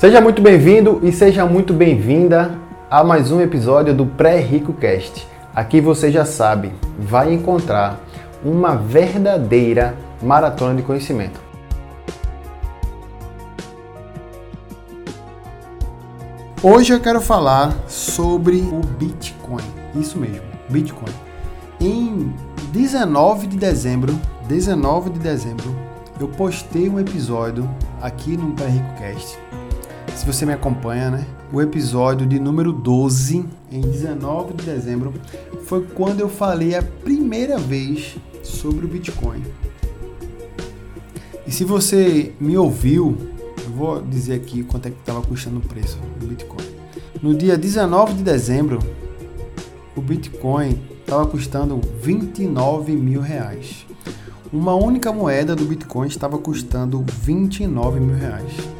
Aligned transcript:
Seja 0.00 0.18
muito 0.18 0.40
bem-vindo 0.40 0.98
e 1.02 1.12
seja 1.12 1.44
muito 1.44 1.74
bem-vinda 1.74 2.58
a 2.90 3.04
mais 3.04 3.30
um 3.30 3.38
episódio 3.38 3.92
do 3.92 4.06
Pré-Rico 4.06 4.72
Cast. 4.72 5.28
Aqui 5.54 5.78
você 5.78 6.10
já 6.10 6.24
sabe, 6.24 6.72
vai 6.98 7.34
encontrar 7.34 8.00
uma 8.42 8.76
verdadeira 8.76 9.94
maratona 10.22 10.74
de 10.74 10.82
conhecimento. 10.82 11.38
Hoje 16.62 16.94
eu 16.94 17.00
quero 17.00 17.20
falar 17.20 17.76
sobre 17.86 18.56
o 18.72 18.80
Bitcoin. 18.80 19.64
Isso 19.94 20.18
mesmo, 20.18 20.46
Bitcoin. 20.70 21.12
Em 21.78 22.32
19 22.72 23.48
de 23.48 23.58
dezembro, 23.58 24.18
19 24.48 25.10
de 25.10 25.18
dezembro, 25.18 25.76
eu 26.18 26.26
postei 26.26 26.88
um 26.88 26.98
episódio 26.98 27.68
aqui 28.00 28.34
no 28.34 28.54
Pré 28.54 28.66
Rico 28.66 28.94
Cast. 28.96 29.49
Se 30.20 30.26
você 30.26 30.44
me 30.44 30.52
acompanha, 30.52 31.10
né? 31.10 31.26
O 31.50 31.62
episódio 31.62 32.26
de 32.26 32.38
número 32.38 32.74
12, 32.74 33.42
em 33.72 33.80
19 33.80 34.52
de 34.52 34.66
dezembro, 34.66 35.14
foi 35.64 35.82
quando 35.94 36.20
eu 36.20 36.28
falei 36.28 36.74
a 36.74 36.82
primeira 36.82 37.56
vez 37.56 38.18
sobre 38.42 38.84
o 38.84 38.88
Bitcoin. 38.88 39.42
E 41.46 41.50
se 41.50 41.64
você 41.64 42.34
me 42.38 42.54
ouviu 42.58 43.16
eu 43.64 43.70
vou 43.70 44.02
dizer 44.02 44.34
aqui 44.34 44.62
quanto 44.62 44.88
é 44.88 44.90
que 44.90 44.98
estava 44.98 45.22
custando 45.22 45.56
o 45.56 45.62
preço 45.62 45.98
do 46.18 46.26
Bitcoin. 46.26 46.68
No 47.22 47.34
dia 47.34 47.56
19 47.56 48.12
de 48.12 48.22
dezembro, 48.22 48.78
o 49.96 50.02
Bitcoin 50.02 50.78
estava 51.00 51.24
custando 51.24 51.80
29 52.02 52.92
mil 52.92 53.22
reais. 53.22 53.86
Uma 54.52 54.74
única 54.74 55.10
moeda 55.14 55.56
do 55.56 55.64
Bitcoin 55.64 56.08
estava 56.08 56.36
custando 56.36 57.02
29 57.22 58.00
mil 58.00 58.16
reais. 58.16 58.79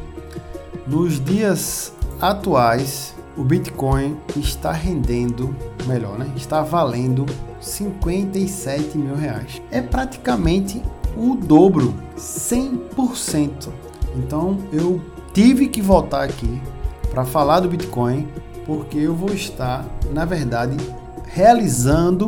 Nos 0.91 1.23
dias 1.23 1.93
atuais, 2.19 3.15
o 3.37 3.45
Bitcoin 3.45 4.17
está 4.35 4.73
rendendo, 4.73 5.55
melhor, 5.87 6.19
né? 6.19 6.29
Está 6.35 6.63
valendo 6.63 7.25
57 7.61 8.97
mil 8.97 9.15
reais. 9.15 9.61
É 9.71 9.81
praticamente 9.81 10.83
o 11.15 11.37
dobro, 11.37 11.93
100%. 12.17 13.69
Então 14.17 14.57
eu 14.73 14.99
tive 15.33 15.69
que 15.69 15.81
voltar 15.81 16.23
aqui 16.23 16.61
para 17.09 17.23
falar 17.23 17.61
do 17.61 17.69
Bitcoin, 17.69 18.27
porque 18.65 18.97
eu 18.97 19.15
vou 19.15 19.31
estar, 19.31 19.85
na 20.11 20.25
verdade, 20.25 20.75
realizando 21.27 22.27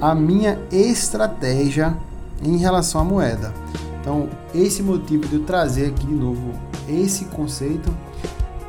a 0.00 0.12
minha 0.12 0.58
estratégia 0.72 1.96
em 2.42 2.56
relação 2.56 3.00
à 3.00 3.04
moeda. 3.04 3.54
Então, 4.00 4.28
esse 4.52 4.82
motivo 4.82 5.28
de 5.28 5.36
eu 5.36 5.44
trazer 5.44 5.86
aqui 5.86 6.04
de 6.04 6.14
novo 6.14 6.52
esse 6.88 7.26
conceito, 7.26 7.94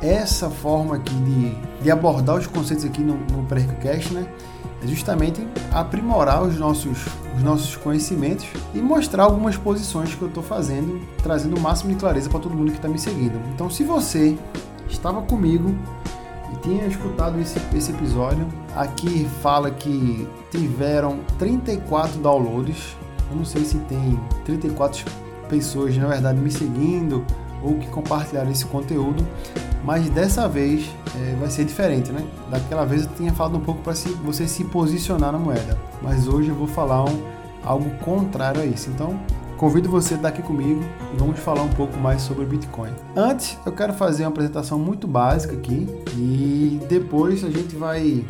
essa 0.00 0.48
forma 0.48 0.96
aqui 0.96 1.14
de, 1.14 1.54
de 1.82 1.90
abordar 1.90 2.36
os 2.36 2.46
conceitos 2.46 2.84
aqui 2.84 3.00
no, 3.00 3.16
no 3.16 3.44
Pré-Cast, 3.44 4.12
né? 4.14 4.28
é 4.82 4.86
justamente 4.86 5.46
aprimorar 5.72 6.42
os 6.42 6.56
nossos, 6.58 7.06
os 7.36 7.42
nossos 7.42 7.76
conhecimentos 7.76 8.46
e 8.74 8.78
mostrar 8.78 9.24
algumas 9.24 9.56
posições 9.56 10.14
que 10.14 10.22
eu 10.22 10.28
estou 10.28 10.42
fazendo, 10.42 11.00
trazendo 11.22 11.56
o 11.56 11.60
máximo 11.60 11.92
de 11.92 11.98
clareza 11.98 12.30
para 12.30 12.38
todo 12.38 12.54
mundo 12.54 12.70
que 12.70 12.78
está 12.78 12.88
me 12.88 12.98
seguindo. 12.98 13.40
Então, 13.54 13.68
se 13.68 13.82
você 13.82 14.38
estava 14.88 15.20
comigo 15.22 15.74
e 16.52 16.56
tinha 16.60 16.86
escutado 16.86 17.40
esse, 17.40 17.60
esse 17.76 17.90
episódio, 17.90 18.46
aqui 18.74 19.28
fala 19.42 19.70
que 19.70 20.28
tiveram 20.50 21.18
34 21.38 22.20
downloads. 22.20 22.96
Eu 23.30 23.36
não 23.36 23.44
sei 23.44 23.64
se 23.64 23.78
tem 23.80 24.18
34 24.44 25.04
pessoas, 25.48 25.96
na 25.96 26.06
verdade, 26.06 26.38
me 26.38 26.50
seguindo 26.50 27.24
ou 27.62 27.74
que 27.74 27.88
compartilharam 27.88 28.50
esse 28.50 28.64
conteúdo, 28.66 29.26
mas 29.84 30.08
dessa 30.10 30.48
vez 30.48 30.90
é, 31.16 31.34
vai 31.36 31.50
ser 31.50 31.64
diferente, 31.64 32.10
né? 32.12 32.24
Daquela 32.50 32.84
vez 32.84 33.04
eu 33.04 33.10
tinha 33.16 33.32
falado 33.32 33.56
um 33.56 33.60
pouco 33.60 33.82
para 33.82 33.94
você 34.24 34.46
se 34.46 34.64
posicionar 34.64 35.32
na 35.32 35.38
moeda, 35.38 35.78
mas 36.02 36.28
hoje 36.28 36.48
eu 36.48 36.54
vou 36.54 36.66
falar 36.66 37.04
um, 37.04 37.22
algo 37.64 37.90
contrário 38.04 38.60
a 38.60 38.66
isso. 38.66 38.90
Então, 38.90 39.18
convido 39.56 39.88
você 39.88 40.14
a 40.14 40.16
estar 40.16 40.28
aqui 40.28 40.42
comigo 40.42 40.82
e 41.12 41.16
vamos 41.16 41.38
falar 41.38 41.62
um 41.62 41.68
pouco 41.70 41.98
mais 41.98 42.22
sobre 42.22 42.44
Bitcoin. 42.44 42.90
Antes, 43.16 43.58
eu 43.64 43.72
quero 43.72 43.92
fazer 43.92 44.24
uma 44.24 44.30
apresentação 44.30 44.78
muito 44.78 45.06
básica 45.06 45.54
aqui 45.54 45.86
e 46.16 46.80
depois 46.88 47.44
a 47.44 47.50
gente 47.50 47.74
vai, 47.74 48.24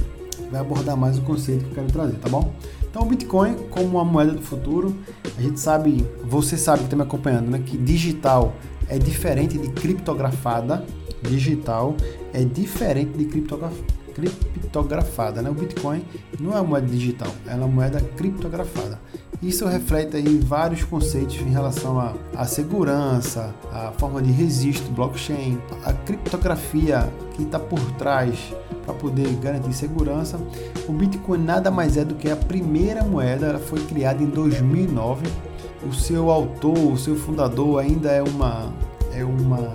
vai 0.50 0.60
abordar 0.60 0.96
mais 0.96 1.18
o 1.18 1.22
conceito 1.22 1.64
que 1.64 1.70
eu 1.70 1.74
quero 1.74 1.92
trazer, 1.92 2.16
tá 2.18 2.28
bom? 2.28 2.52
Então, 2.90 3.02
o 3.02 3.04
Bitcoin, 3.04 3.54
como 3.70 3.86
uma 3.86 4.04
moeda 4.04 4.32
do 4.32 4.42
futuro, 4.42 4.96
a 5.36 5.42
gente 5.42 5.60
sabe, 5.60 6.06
você 6.24 6.56
sabe 6.56 6.78
que 6.78 6.84
está 6.84 6.96
me 6.96 7.02
acompanhando, 7.02 7.50
né? 7.50 7.62
Que 7.64 7.76
digital 7.76 8.54
é 8.88 8.98
diferente 8.98 9.58
de 9.58 9.68
criptografada, 9.70 10.84
digital 11.22 11.96
é 12.32 12.44
diferente 12.44 13.18
de 13.18 13.24
criptografada, 13.24 15.42
né? 15.42 15.50
O 15.50 15.54
Bitcoin 15.54 16.04
não 16.40 16.52
é 16.52 16.60
uma 16.60 16.64
moeda 16.64 16.86
digital, 16.86 17.32
ela 17.46 17.62
é 17.62 17.64
uma 17.64 17.68
moeda 17.68 18.00
criptografada. 18.16 19.00
Isso 19.40 19.64
reflete 19.66 20.16
aí 20.16 20.38
vários 20.38 20.82
conceitos 20.82 21.36
em 21.36 21.50
relação 21.50 22.00
à, 22.00 22.14
à 22.34 22.44
segurança, 22.44 23.54
à 23.72 23.92
forma 23.92 24.20
de 24.20 24.32
registro 24.32 24.92
blockchain, 24.92 25.58
a 25.84 25.92
criptografia 25.92 27.08
que 27.34 27.44
está 27.44 27.58
por 27.58 27.80
trás 27.92 28.36
para 28.84 28.94
poder 28.94 29.28
garantir 29.36 29.72
segurança. 29.72 30.40
O 30.88 30.92
Bitcoin 30.92 31.38
nada 31.38 31.70
mais 31.70 31.96
é 31.96 32.04
do 32.04 32.16
que 32.16 32.28
a 32.28 32.36
primeira 32.36 33.04
moeda, 33.04 33.46
ela 33.46 33.60
foi 33.60 33.78
criada 33.84 34.20
em 34.22 34.26
2009. 34.26 35.47
O 35.86 35.92
seu 35.92 36.30
autor, 36.30 36.76
o 36.76 36.96
seu 36.98 37.16
fundador 37.16 37.80
ainda 37.80 38.10
é 38.10 38.22
uma 38.22 38.72
é 39.12 39.24
uma 39.24 39.72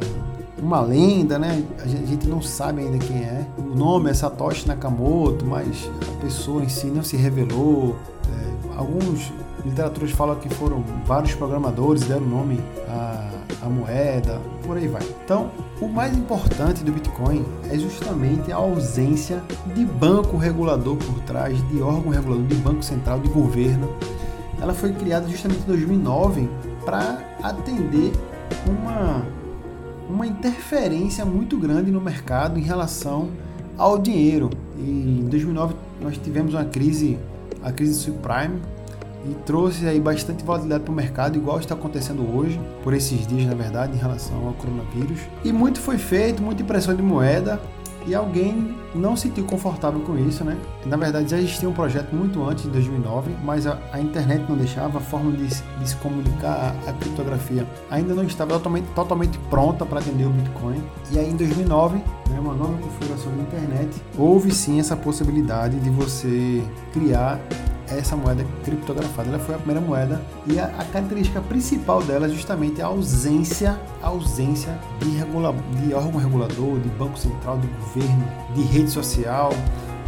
uma 0.63 0.79
lenda, 0.79 1.37
né? 1.37 1.63
A 1.79 1.87
gente 1.87 2.27
não 2.27 2.41
sabe 2.41 2.81
ainda 2.81 2.97
quem 2.97 3.17
é. 3.17 3.45
O 3.57 3.75
nome 3.75 4.09
é 4.09 4.13
Satoshi 4.13 4.67
Nakamoto, 4.67 5.45
mas 5.45 5.89
a 6.01 6.21
pessoa 6.21 6.63
em 6.63 6.69
si 6.69 6.87
não 6.87 7.03
se 7.03 7.17
revelou. 7.17 7.95
É, 8.29 8.77
alguns 8.77 9.31
literaturas 9.65 10.11
falam 10.11 10.35
que 10.35 10.49
foram 10.49 10.83
vários 11.05 11.35
programadores 11.35 12.03
deram 12.03 12.25
nome 12.25 12.59
à, 12.87 13.29
à 13.65 13.69
moeda, 13.69 14.39
por 14.65 14.77
aí 14.77 14.87
vai. 14.87 15.01
Então, 15.23 15.49
o 15.81 15.87
mais 15.87 16.17
importante 16.17 16.83
do 16.83 16.91
Bitcoin 16.91 17.45
é 17.69 17.77
justamente 17.77 18.51
a 18.51 18.55
ausência 18.55 19.43
de 19.75 19.85
banco 19.85 20.37
regulador 20.37 20.95
por 20.95 21.19
trás, 21.21 21.57
de 21.69 21.81
órgão 21.81 22.11
regulador, 22.11 22.45
de 22.45 22.55
banco 22.55 22.83
central, 22.83 23.19
de 23.19 23.27
governo. 23.29 23.89
Ela 24.61 24.73
foi 24.73 24.93
criada 24.93 25.27
justamente 25.27 25.61
em 25.61 25.67
2009 25.67 26.49
para 26.85 27.19
atender 27.41 28.11
uma 28.67 29.23
uma 30.09 30.27
interferência 30.27 31.25
muito 31.25 31.57
grande 31.57 31.91
no 31.91 31.99
mercado 31.99 32.59
em 32.59 32.61
relação 32.61 33.29
ao 33.77 33.97
dinheiro. 33.97 34.49
E 34.77 35.21
em 35.21 35.27
2009 35.29 35.75
nós 36.01 36.17
tivemos 36.17 36.53
uma 36.53 36.65
crise, 36.65 37.17
a 37.63 37.71
crise 37.71 37.95
subprime, 37.95 38.59
e 39.25 39.33
trouxe 39.45 39.87
aí 39.87 39.99
bastante 39.99 40.43
volatilidade 40.43 40.83
para 40.83 40.91
o 40.91 40.95
mercado, 40.95 41.37
igual 41.37 41.57
está 41.57 41.73
acontecendo 41.73 42.23
hoje, 42.35 42.59
por 42.83 42.93
esses 42.93 43.25
dias 43.25 43.45
na 43.45 43.55
verdade, 43.55 43.93
em 43.93 43.99
relação 43.99 44.47
ao 44.47 44.53
coronavírus. 44.53 45.19
E 45.45 45.51
muito 45.53 45.79
foi 45.79 45.97
feito, 45.97 46.43
muita 46.43 46.61
impressão 46.61 46.93
de 46.93 47.01
moeda, 47.01 47.59
e 48.05 48.13
alguém 48.15 48.75
não 48.93 49.15
se 49.15 49.23
sentiu 49.23 49.45
confortável 49.45 49.99
com 50.01 50.17
isso, 50.17 50.43
né? 50.43 50.57
Na 50.85 50.97
verdade, 50.97 51.31
já 51.31 51.37
existia 51.37 51.67
um 51.67 51.73
projeto 51.73 52.13
muito 52.13 52.43
antes 52.43 52.63
de 52.63 52.69
2009, 52.69 53.31
mas 53.43 53.65
a, 53.65 53.79
a 53.91 53.99
internet 53.99 54.45
não 54.47 54.55
deixava, 54.55 54.99
a 54.99 55.01
forma 55.01 55.31
de, 55.31 55.47
de 55.47 55.89
se 55.89 55.95
comunicar, 55.97 56.75
a, 56.85 56.89
a, 56.89 56.93
criptografia 56.93 57.67
ainda 57.89 58.13
não 58.13 58.23
estava 58.23 58.51
totalmente, 58.51 58.87
totalmente 58.93 59.37
pronta 59.49 59.85
para 59.85 59.99
atender 59.99 60.25
o 60.25 60.29
Bitcoin. 60.29 60.83
E 61.11 61.17
aí, 61.17 61.29
em 61.29 61.35
2009, 61.35 61.97
né, 61.97 62.39
uma 62.39 62.53
nova 62.53 62.77
configuração 62.77 63.31
da 63.35 63.43
internet, 63.43 64.01
houve 64.17 64.51
sim 64.51 64.79
essa 64.79 64.95
possibilidade 64.95 65.79
de 65.79 65.89
você 65.89 66.63
criar 66.91 67.39
essa 67.87 68.15
moeda 68.15 68.45
criptografada. 68.63 69.29
Ela 69.29 69.39
foi 69.39 69.55
a 69.55 69.57
primeira 69.57 69.81
moeda 69.81 70.21
e 70.47 70.59
a, 70.59 70.65
a 70.65 70.85
característica 70.85 71.41
principal 71.41 72.01
dela 72.03 72.27
é 72.27 72.29
justamente 72.29 72.81
a 72.81 72.87
ausência, 72.87 73.79
a 74.01 74.07
ausência 74.07 74.77
de, 74.99 75.09
regula, 75.09 75.53
de 75.81 75.93
órgão 75.93 76.19
regulador, 76.19 76.79
de 76.79 76.89
banco 76.89 77.17
central, 77.17 77.57
de 77.59 77.67
governo, 77.67 78.27
de 78.55 78.61
rede 78.63 78.89
social. 78.89 79.51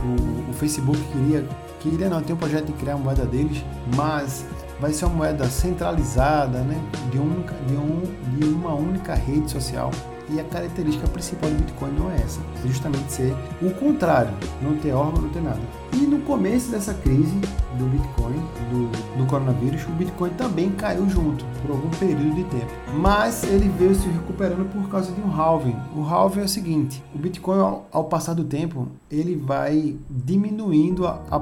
O, 0.04 0.52
o 0.52 0.54
Facebook 0.54 1.00
queria, 1.12 1.48
queria 1.80 2.10
não, 2.10 2.22
tem 2.22 2.36
um 2.36 2.40
projeto 2.40 2.68
de 2.68 2.74
criar 2.74 2.94
a 2.94 2.98
moeda 2.98 3.26
deles, 3.26 3.64
mas 3.96 4.46
vai 4.80 4.94
ser 4.94 5.06
uma 5.06 5.16
moeda 5.16 5.50
centralizada, 5.50 6.60
né, 6.60 6.80
de, 7.12 7.20
um, 7.20 7.44
de, 7.68 7.76
um, 7.76 8.04
de 8.38 8.46
uma 8.46 8.74
única 8.76 9.16
rede 9.16 9.50
social. 9.50 9.92
E 10.30 10.40
a 10.40 10.44
característica 10.44 11.08
principal 11.08 11.50
do 11.50 11.58
Bitcoin 11.58 11.92
não 11.92 12.12
é 12.12 12.16
essa, 12.16 12.40
é 12.64 12.68
justamente 12.68 13.12
ser 13.12 13.36
o 13.62 13.70
contrário, 13.72 14.32
não 14.62 14.76
ter 14.76 14.92
órgão, 14.92 15.22
não 15.22 15.30
ter 15.30 15.42
nada. 15.42 15.60
E 15.94 15.98
no 15.98 16.20
começo 16.22 16.72
dessa 16.72 16.94
crise 16.94 17.40
do 17.78 17.86
Bitcoin, 17.86 18.36
do, 18.70 19.18
do 19.18 19.26
coronavírus, 19.28 19.86
o 19.86 19.92
Bitcoin 19.92 20.32
também 20.32 20.72
caiu 20.72 21.08
junto 21.10 21.46
por 21.62 21.72
algum 21.72 21.90
período 21.92 22.36
de 22.36 22.44
tempo. 22.46 22.72
Mas 22.98 23.44
ele 23.44 23.70
veio 23.70 23.96
se 23.96 24.08
recuperando 24.10 24.70
por 24.72 24.90
causa 24.90 25.12
de 25.12 25.22
um 25.22 25.32
halving. 25.32 25.76
O 25.96 26.02
halving 26.04 26.42
é 26.42 26.44
o 26.44 26.50
seguinte: 26.50 27.04
o 27.14 27.18
Bitcoin, 27.18 27.60
ao, 27.60 27.88
ao 27.92 28.04
passar 28.06 28.34
do 28.34 28.44
tempo, 28.44 28.88
ele 29.10 29.36
vai 29.36 29.96
diminuindo 30.10 31.08
a, 31.08 31.22
a, 31.30 31.38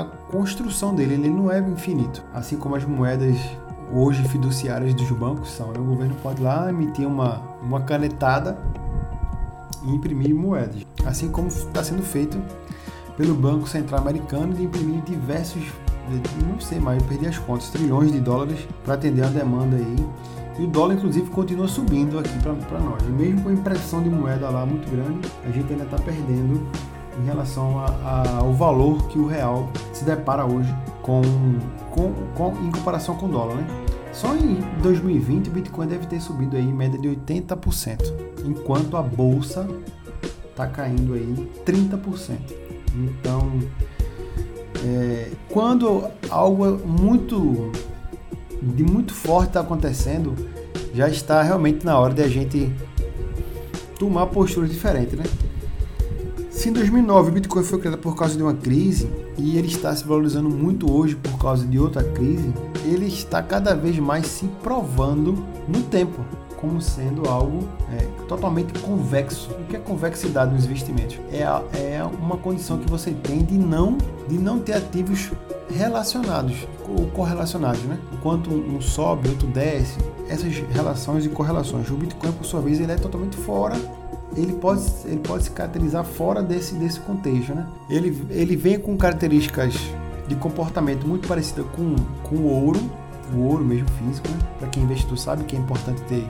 a 0.00 0.04
construção 0.30 0.94
dele, 0.94 1.14
ele 1.14 1.30
não 1.30 1.50
é 1.50 1.60
infinito. 1.60 2.22
Assim 2.34 2.56
como 2.56 2.76
as 2.76 2.84
moedas 2.84 3.38
hoje 3.92 4.22
fiduciárias 4.28 4.94
dos 4.94 5.10
bancos 5.10 5.50
são. 5.50 5.68
Né? 5.68 5.78
O 5.78 5.84
governo 5.84 6.14
pode 6.22 6.42
lá 6.42 6.68
emitir 6.68 7.06
uma, 7.06 7.42
uma 7.62 7.80
canetada 7.80 8.58
e 9.84 9.94
imprimir 9.94 10.34
moedas, 10.34 10.86
assim 11.04 11.28
como 11.28 11.48
está 11.48 11.84
sendo 11.84 12.02
feito 12.02 12.40
pelo 13.16 13.34
Banco 13.34 13.68
Central 13.68 14.00
Americano 14.00 14.54
de 14.54 14.64
imprimir 14.64 15.02
diversos, 15.02 15.62
não 16.46 16.58
sei 16.58 16.80
mais, 16.80 17.00
eu 17.00 17.08
perdi 17.08 17.26
as 17.26 17.38
contas, 17.38 17.70
trilhões 17.70 18.10
de 18.10 18.20
dólares 18.20 18.66
para 18.84 18.94
atender 18.94 19.24
a 19.24 19.28
demanda 19.28 19.76
aí. 19.76 19.96
E 20.58 20.62
o 20.62 20.66
dólar, 20.68 20.94
inclusive, 20.94 21.28
continua 21.30 21.66
subindo 21.66 22.18
aqui 22.18 22.32
para 22.38 22.78
nós. 22.78 23.02
E 23.02 23.10
mesmo 23.10 23.42
com 23.42 23.48
a 23.48 23.52
impressão 23.52 24.02
de 24.02 24.08
moeda 24.08 24.48
lá 24.50 24.64
muito 24.64 24.88
grande, 24.88 25.28
a 25.44 25.50
gente 25.50 25.72
ainda 25.72 25.84
está 25.84 25.96
perdendo 25.98 26.66
em 27.20 27.24
relação 27.24 27.78
a, 27.80 27.86
a, 27.86 28.36
ao 28.38 28.52
valor 28.52 29.06
que 29.08 29.18
o 29.18 29.26
real 29.26 29.68
se 29.92 30.04
depara 30.04 30.44
hoje 30.44 30.72
com, 31.04 31.20
com, 31.90 32.12
com, 32.34 32.66
em 32.66 32.70
comparação 32.70 33.14
com 33.14 33.26
o 33.26 33.28
dólar, 33.28 33.56
né? 33.56 33.66
Só 34.10 34.34
em 34.34 34.60
2020 34.80 35.48
o 35.48 35.50
Bitcoin 35.50 35.86
deve 35.86 36.06
ter 36.06 36.18
subido 36.18 36.56
aí 36.56 36.64
em 36.64 36.72
média 36.72 36.98
de 36.98 37.08
80%, 37.08 38.00
enquanto 38.44 38.96
a 38.96 39.02
bolsa 39.02 39.68
está 40.48 40.66
caindo 40.66 41.12
aí 41.12 41.50
30%. 41.66 42.38
Então, 42.94 43.52
é, 44.82 45.30
quando 45.50 46.08
algo 46.30 46.78
muito 46.86 47.70
de 48.62 48.82
muito 48.82 49.12
forte 49.12 49.48
está 49.48 49.60
acontecendo, 49.60 50.34
já 50.94 51.06
está 51.06 51.42
realmente 51.42 51.84
na 51.84 51.98
hora 51.98 52.14
de 52.14 52.22
a 52.22 52.28
gente 52.28 52.72
tomar 53.98 54.26
postura 54.28 54.66
diferente, 54.66 55.16
né? 55.16 55.24
Se 56.64 56.70
em 56.70 56.72
2009 56.72 57.28
o 57.28 57.32
Bitcoin 57.34 57.62
foi 57.62 57.78
criado 57.78 57.98
por 57.98 58.16
causa 58.16 58.34
de 58.38 58.42
uma 58.42 58.54
crise 58.54 59.06
e 59.36 59.58
ele 59.58 59.68
está 59.68 59.94
se 59.94 60.02
valorizando 60.02 60.48
muito 60.48 60.90
hoje 60.90 61.14
por 61.14 61.38
causa 61.38 61.66
de 61.66 61.78
outra 61.78 62.02
crise, 62.02 62.54
ele 62.86 63.04
está 63.04 63.42
cada 63.42 63.74
vez 63.74 63.98
mais 63.98 64.26
se 64.26 64.46
provando 64.62 65.44
no 65.68 65.82
tempo 65.82 66.24
como 66.56 66.80
sendo 66.80 67.28
algo 67.28 67.68
é, 67.92 68.06
totalmente 68.26 68.78
convexo. 68.80 69.50
O 69.50 69.64
que 69.66 69.76
é 69.76 69.78
convexidade 69.78 70.54
nos 70.54 70.64
investimentos? 70.64 71.18
É, 71.30 71.42
é 71.78 72.02
uma 72.02 72.38
condição 72.38 72.78
que 72.78 72.90
você 72.90 73.10
tem 73.10 73.44
de 73.44 73.58
não, 73.58 73.98
de 74.26 74.38
não 74.38 74.58
ter 74.58 74.72
ativos 74.72 75.32
relacionados 75.68 76.66
ou 76.88 77.08
correlacionados, 77.08 77.82
né? 77.82 77.98
Enquanto 78.10 78.48
um 78.48 78.80
sobe, 78.80 79.28
outro 79.28 79.46
desce, 79.48 79.98
essas 80.30 80.54
relações 80.72 81.26
e 81.26 81.28
correlações. 81.28 81.90
O 81.90 81.94
Bitcoin, 81.94 82.32
por 82.32 82.46
sua 82.46 82.62
vez, 82.62 82.80
ele 82.80 82.92
é 82.92 82.96
totalmente 82.96 83.36
fora 83.36 83.76
ele 84.36 84.52
pode, 84.54 84.82
ele 85.04 85.20
pode 85.20 85.44
se 85.44 85.50
caracterizar 85.50 86.04
fora 86.04 86.42
desse, 86.42 86.74
desse 86.74 87.00
contexto. 87.00 87.54
Né? 87.54 87.66
Ele, 87.88 88.26
ele 88.30 88.56
vem 88.56 88.78
com 88.78 88.96
características 88.96 89.74
de 90.28 90.34
comportamento 90.36 91.06
muito 91.06 91.28
parecidas 91.28 91.66
com, 91.74 91.96
com 92.22 92.36
o 92.36 92.64
ouro, 92.64 92.80
o 93.32 93.40
ouro 93.40 93.64
mesmo 93.64 93.88
físico, 93.90 94.28
né? 94.28 94.38
para 94.58 94.68
quem 94.68 94.82
é 94.82 94.86
investidor 94.86 95.18
sabe 95.18 95.44
que 95.44 95.56
é 95.56 95.58
importante 95.58 96.00
ter 96.02 96.26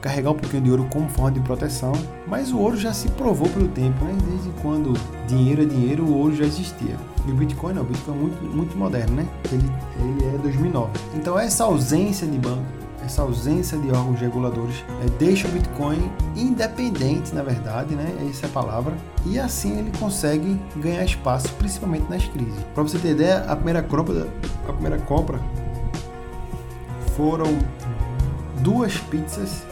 carregar 0.00 0.30
um 0.30 0.34
pouquinho 0.34 0.62
de 0.62 0.70
ouro 0.70 0.86
como 0.92 1.08
forma 1.08 1.32
de 1.32 1.40
proteção, 1.40 1.92
mas 2.26 2.52
o 2.52 2.58
ouro 2.58 2.76
já 2.76 2.92
se 2.92 3.08
provou 3.08 3.48
pelo 3.48 3.68
tempo, 3.68 4.04
né? 4.04 4.16
desde 4.28 4.50
quando 4.60 4.92
dinheiro 5.26 5.62
é 5.62 5.64
dinheiro, 5.64 6.04
o 6.04 6.16
ouro 6.16 6.36
já 6.36 6.44
existia. 6.44 6.96
E 7.26 7.30
o 7.30 7.34
Bitcoin 7.34 7.74
não, 7.74 7.82
o 7.82 7.86
Bitcoin 7.86 8.14
é 8.14 8.20
muito, 8.20 8.56
muito 8.56 8.76
moderno, 8.76 9.16
né? 9.16 9.26
Ele, 9.50 9.70
ele 9.98 10.34
é 10.34 10.38
2009. 10.38 10.90
Então 11.14 11.38
essa 11.38 11.64
ausência 11.64 12.26
de 12.26 12.38
banco 12.38 12.83
essa 13.04 13.22
ausência 13.22 13.76
de 13.78 13.90
órgãos 13.90 14.18
reguladores 14.18 14.84
é, 15.02 15.10
deixa 15.18 15.46
o 15.46 15.50
Bitcoin 15.50 16.10
independente, 16.34 17.34
na 17.34 17.42
verdade, 17.42 17.94
né? 17.94 18.28
Essa 18.30 18.46
é 18.46 18.48
a 18.48 18.52
palavra. 18.52 18.94
E 19.26 19.38
assim 19.38 19.78
ele 19.78 19.92
consegue 19.98 20.60
ganhar 20.76 21.04
espaço, 21.04 21.48
principalmente 21.54 22.08
nas 22.08 22.24
crises. 22.24 22.64
Para 22.74 22.82
você 22.82 22.98
ter 22.98 23.10
ideia, 23.10 23.44
a 23.44 23.54
primeira 23.54 23.82
compra, 23.82 24.28
a 24.68 24.72
primeira 24.72 24.98
compra 24.98 25.38
foram 27.16 27.58
duas 28.60 28.96
pizzas 28.96 29.62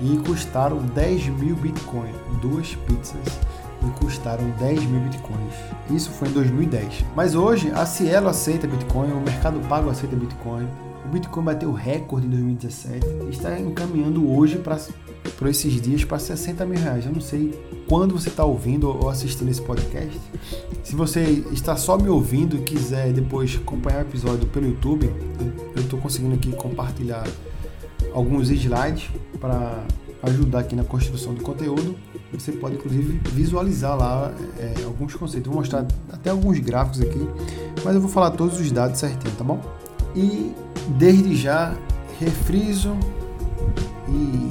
e 0.00 0.16
custaram 0.18 0.78
10 0.78 1.26
mil 1.28 1.56
Bitcoin. 1.56 2.12
Duas 2.40 2.74
pizzas 2.74 3.40
e 3.84 4.00
custaram 4.00 4.48
10 4.58 4.84
mil 4.86 5.00
bitcoins. 5.00 5.54
Isso 5.90 6.10
foi 6.10 6.28
em 6.28 6.32
2010. 6.32 7.04
Mas 7.14 7.34
hoje 7.34 7.70
a 7.74 7.84
Cielo 7.84 8.28
aceita 8.28 8.66
Bitcoin, 8.66 9.12
o 9.12 9.20
Mercado 9.20 9.60
Pago 9.68 9.90
aceita 9.90 10.16
Bitcoin, 10.16 10.66
o 11.06 11.08
Bitcoin 11.08 11.44
bateu 11.44 11.72
recorde 11.72 12.26
em 12.26 12.30
2017 12.30 13.06
e 13.26 13.30
está 13.30 13.58
encaminhando 13.58 14.28
hoje 14.28 14.58
para 14.58 15.50
esses 15.50 15.80
dias 15.80 16.04
para 16.04 16.18
60 16.18 16.66
mil 16.66 16.78
reais. 16.78 17.06
Eu 17.06 17.12
não 17.12 17.20
sei 17.20 17.54
quando 17.88 18.18
você 18.18 18.28
está 18.28 18.44
ouvindo 18.44 18.88
ou 18.88 19.08
assistindo 19.08 19.48
esse 19.48 19.62
podcast. 19.62 20.20
Se 20.82 20.96
você 20.96 21.44
está 21.52 21.76
só 21.76 21.96
me 21.96 22.08
ouvindo 22.08 22.56
e 22.56 22.60
quiser 22.60 23.12
depois 23.12 23.56
acompanhar 23.62 23.98
o 23.98 24.08
episódio 24.08 24.46
pelo 24.48 24.66
YouTube, 24.66 25.08
eu 25.76 25.82
estou 25.82 25.98
conseguindo 26.00 26.34
aqui 26.34 26.50
compartilhar 26.52 27.24
alguns 28.12 28.50
slides 28.50 29.08
para 29.40 29.84
ajudar 30.24 30.60
aqui 30.60 30.74
na 30.74 30.84
construção 30.84 31.34
do 31.34 31.42
conteúdo. 31.42 31.94
Você 32.32 32.50
pode 32.50 32.74
inclusive 32.74 33.20
visualizar 33.30 33.96
lá 33.96 34.34
é, 34.58 34.82
alguns 34.84 35.14
conceitos. 35.14 35.48
Vou 35.48 35.60
mostrar 35.60 35.86
até 36.12 36.30
alguns 36.30 36.58
gráficos 36.58 37.00
aqui, 37.00 37.28
mas 37.84 37.94
eu 37.94 38.00
vou 38.00 38.10
falar 38.10 38.32
todos 38.32 38.58
os 38.58 38.72
dados 38.72 38.98
certinho, 38.98 39.32
tá 39.36 39.44
bom? 39.44 39.60
E 40.14 40.52
desde 40.88 41.36
já 41.36 41.74
refriso 42.18 42.96
e 44.08 44.50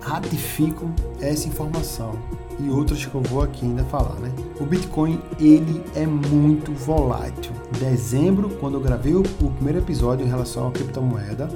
ratifico 0.00 0.90
essa 1.20 1.46
informação 1.48 2.12
e 2.58 2.70
outras 2.70 3.04
que 3.04 3.14
eu 3.14 3.20
vou 3.22 3.42
aqui 3.42 3.66
ainda 3.66 3.84
falar, 3.84 4.14
né? 4.16 4.30
O 4.60 4.64
Bitcoin 4.64 5.20
ele 5.40 5.82
é 5.94 6.06
muito 6.06 6.72
volátil. 6.72 7.52
Em 7.74 7.78
dezembro, 7.78 8.50
quando 8.60 8.74
eu 8.74 8.80
gravei 8.80 9.14
o 9.14 9.22
primeiro 9.22 9.80
episódio 9.80 10.24
em 10.24 10.28
relação 10.28 10.68
à 10.68 10.70
criptomoeda, 10.70 11.48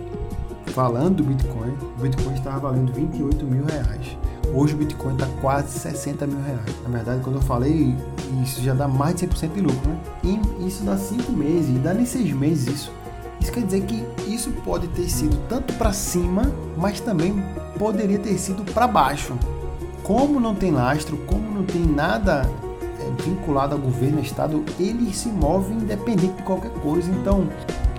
falando 0.67 1.17
do 1.17 1.25
Bitcoin, 1.25 1.73
o 1.99 2.03
Bitcoin 2.03 2.35
estava 2.35 2.59
valendo 2.61 2.93
28 2.93 3.45
mil 3.45 3.65
reais. 3.65 4.17
Hoje 4.53 4.75
o 4.75 4.79
Bitcoin 4.79 5.13
está 5.13 5.27
quase 5.41 5.79
60 5.79 6.27
mil 6.27 6.41
reais. 6.41 6.75
Na 6.83 6.91
verdade, 6.91 7.21
quando 7.23 7.37
eu 7.37 7.43
falei, 7.43 7.95
isso 8.43 8.63
já 8.63 8.75
dá 8.75 8.89
mais 8.89 9.17
de 9.17 9.27
100% 9.27 9.53
de 9.53 9.61
lucro, 9.61 9.89
né? 9.89 10.01
E 10.25 10.67
isso 10.67 10.85
dá 10.85 10.97
5 10.97 11.31
meses, 11.33 11.83
dá 11.83 11.95
nem 11.95 12.07
6 12.07 12.33
meses 12.33 12.67
isso. 12.67 12.93
Isso 13.49 13.55
quer 13.55 13.65
dizer 13.65 13.83
que 13.85 14.05
isso 14.31 14.51
pode 14.63 14.89
ter 14.89 15.09
sido 15.09 15.35
tanto 15.49 15.73
para 15.73 15.91
cima, 15.91 16.53
mas 16.77 17.01
também 17.01 17.43
poderia 17.79 18.19
ter 18.19 18.37
sido 18.37 18.63
para 18.75 18.87
baixo. 18.87 19.39
Como 20.03 20.39
não 20.39 20.55
tem 20.55 20.71
lastro, 20.71 21.17
como 21.27 21.51
não 21.51 21.65
tem 21.65 21.81
nada 21.81 22.43
é, 23.01 23.23
vinculado 23.23 23.75
ao 23.75 23.81
governo, 23.81 24.19
ao 24.19 24.23
Estado, 24.23 24.63
ele 24.79 25.15
se 25.15 25.31
move 25.31 25.73
independente 25.73 26.35
de 26.35 26.43
qualquer 26.43 26.71
coisa. 26.73 27.11
Então, 27.11 27.49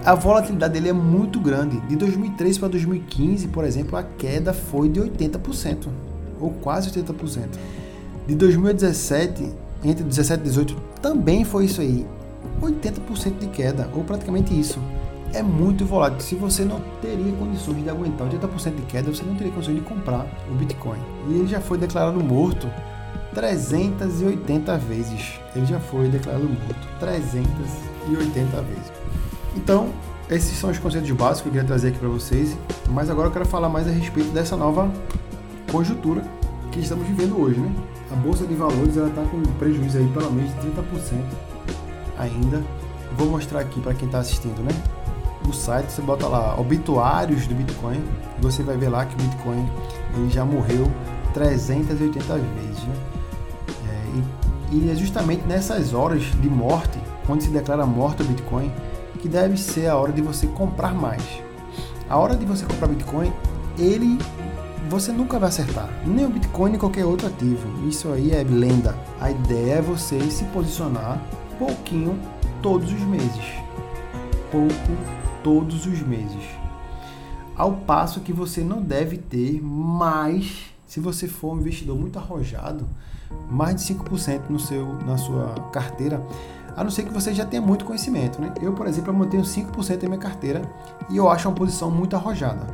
a 0.06 0.14
volatilidade 0.14 0.74
dele 0.74 0.90
é 0.90 0.94
muito 0.94 1.40
grande. 1.40 1.80
De 1.88 1.96
2003 1.96 2.60
para 2.60 2.68
2015, 2.68 3.48
por 3.48 3.64
exemplo, 3.64 3.98
a 3.98 4.04
queda 4.04 4.54
foi 4.54 4.88
de 4.88 5.00
80%, 5.00 5.88
ou 6.40 6.52
quase 6.62 6.92
80%. 6.92 7.48
De 8.28 8.36
2017, 8.36 9.52
entre 9.84 10.04
17 10.04 10.42
e 10.42 10.44
18, 10.44 10.76
também 11.02 11.44
foi 11.44 11.66
isso 11.66 11.82
aí. 11.82 12.06
80% 12.62 13.40
de 13.40 13.48
queda, 13.48 13.90
ou 13.96 14.04
praticamente 14.04 14.54
isso 14.54 14.80
é 15.34 15.44
muito 15.44 15.86
volátil. 15.86 16.20
Se 16.20 16.36
você 16.36 16.66
não 16.66 16.82
teria 17.02 17.32
condições 17.34 17.84
de 17.84 17.90
aguentar 17.90 18.28
80% 18.28 18.76
de 18.76 18.82
queda, 18.84 19.14
você 19.14 19.24
não 19.24 19.36
teria 19.36 19.52
condições 19.52 19.76
de 19.76 19.82
comprar 19.82 20.26
o 20.50 20.56
Bitcoin. 20.56 21.00
E 21.28 21.34
ele 21.36 21.48
já 21.48 21.62
foi 21.62 21.78
declarado 21.78 22.20
morto 22.24 22.70
380 23.34 24.78
vezes. 24.78 25.40
Ele 25.56 25.66
já 25.66 25.80
foi 25.80 26.08
declarado 26.08 26.46
morto 26.46 26.88
380 27.00 28.62
vezes. 28.62 28.92
Então, 29.56 29.90
esses 30.30 30.58
são 30.58 30.70
os 30.70 30.78
conceitos 30.78 31.10
básicos 31.12 31.42
que 31.42 31.48
eu 31.48 31.54
queria 31.54 31.68
trazer 31.68 31.90
aqui 31.90 32.00
para 32.00 32.10
vocês. 32.10 32.58
Mas 32.90 33.10
agora 33.10 33.28
eu 33.28 33.32
quero 33.32 33.46
falar 33.46 33.70
mais 33.70 33.88
a 33.88 33.92
respeito 33.92 34.32
dessa 34.32 34.56
nova 34.56 34.92
conjuntura 35.72 36.24
que 36.72 36.80
estamos 36.80 37.08
vivendo 37.08 37.40
hoje, 37.40 37.60
né? 37.60 37.72
A 38.12 38.16
bolsa 38.16 38.46
de 38.46 38.54
valores 38.56 38.98
ela 38.98 39.10
está 39.10 39.22
com 39.24 39.42
prejuízo 39.58 39.98
aí 39.98 40.08
pelo 40.08 40.32
menos 40.32 40.52
de 40.52 40.70
30% 40.70 41.24
ainda. 42.18 42.64
Vou 43.18 43.28
mostrar 43.28 43.60
aqui 43.60 43.80
para 43.82 43.94
quem 43.94 44.08
está 44.08 44.20
assistindo, 44.20 44.62
né? 44.62 44.72
No 45.50 45.54
site, 45.54 45.92
você 45.92 46.02
bota 46.02 46.28
lá 46.28 46.60
obituários 46.60 47.48
do 47.48 47.56
Bitcoin, 47.56 48.02
você 48.40 48.62
vai 48.62 48.78
ver 48.78 48.90
lá 48.90 49.06
que 49.06 49.16
o 49.16 49.18
Bitcoin 49.18 49.68
ele 50.16 50.30
já 50.30 50.46
morreu 50.46 50.90
380 51.34 52.36
vezes. 52.36 52.84
Né? 52.84 52.96
É, 53.88 54.74
e, 54.74 54.78
e 54.78 54.92
é 54.92 54.96
justamente 54.96 55.44
nessas 55.48 55.94
horas 55.94 56.22
de 56.22 56.50
morte, 56.50 57.00
quando 57.26 57.42
se 57.42 57.50
declara 57.50 57.86
morto 57.86 58.22
o 58.22 58.26
Bitcoin, 58.26 58.72
que 59.20 59.28
deve 59.28 59.58
ser 59.58 59.88
a 59.88 59.98
hora 59.98 60.12
de 60.12 60.22
você 60.22 60.46
comprar 60.48 60.94
mais. 60.94 61.24
A 62.08 62.18
hora 62.18 62.36
de 62.36 62.46
você 62.46 62.66
comprar 62.66 62.88
Bitcoin, 62.88 63.34
ele 63.78 64.20
você 64.88 65.12
nunca 65.12 65.38
vai 65.38 65.50
acertar. 65.50 65.88
Nem 66.06 66.26
o 66.26 66.30
Bitcoin 66.30 66.72
nem 66.72 66.80
qualquer 66.80 67.06
outro 67.06 67.28
ativo. 67.28 67.88
Isso 67.88 68.12
aí 68.12 68.32
é 68.32 68.44
lenda. 68.44 68.96
A 69.22 69.30
ideia 69.30 69.74
é 69.74 69.82
você 69.82 70.20
se 70.32 70.44
posicionar 70.46 71.22
pouquinho 71.60 72.18
todos 72.62 72.92
os 72.92 73.02
meses. 73.02 73.46
Pouco 74.52 75.20
todos 75.50 75.88
os 75.88 76.00
meses. 76.02 76.44
Ao 77.56 77.72
passo 77.72 78.20
que 78.20 78.32
você 78.32 78.62
não 78.62 78.84
deve 78.84 79.18
ter 79.18 79.60
mais, 79.64 80.66
se 80.86 81.00
você 81.00 81.28
for 81.28 81.56
um 81.56 81.60
investidor 81.60 81.98
muito 81.98 82.20
arrojado, 82.20 82.88
mais 83.50 83.76
de 83.78 83.96
5% 83.96 84.42
no 84.48 84.60
seu, 84.60 84.94
na 85.08 85.18
sua 85.18 85.56
carteira, 85.72 86.24
a 86.78 86.84
não 86.84 86.92
ser 86.92 87.02
que 87.02 87.12
você 87.12 87.34
já 87.34 87.48
tenha 87.48 87.64
muito 87.64 87.84
conhecimento. 87.84 88.40
Né? 88.40 88.54
Eu, 88.62 88.74
por 88.74 88.86
exemplo, 88.86 89.10
eu 89.10 89.18
mantenho 89.18 89.42
5% 89.42 90.04
na 90.04 90.10
minha 90.10 90.22
carteira 90.22 90.62
e 91.10 91.18
eu 91.18 91.28
acho 91.28 91.50
uma 91.50 91.56
posição 91.56 91.90
muito 91.90 92.16
arrojada. 92.16 92.68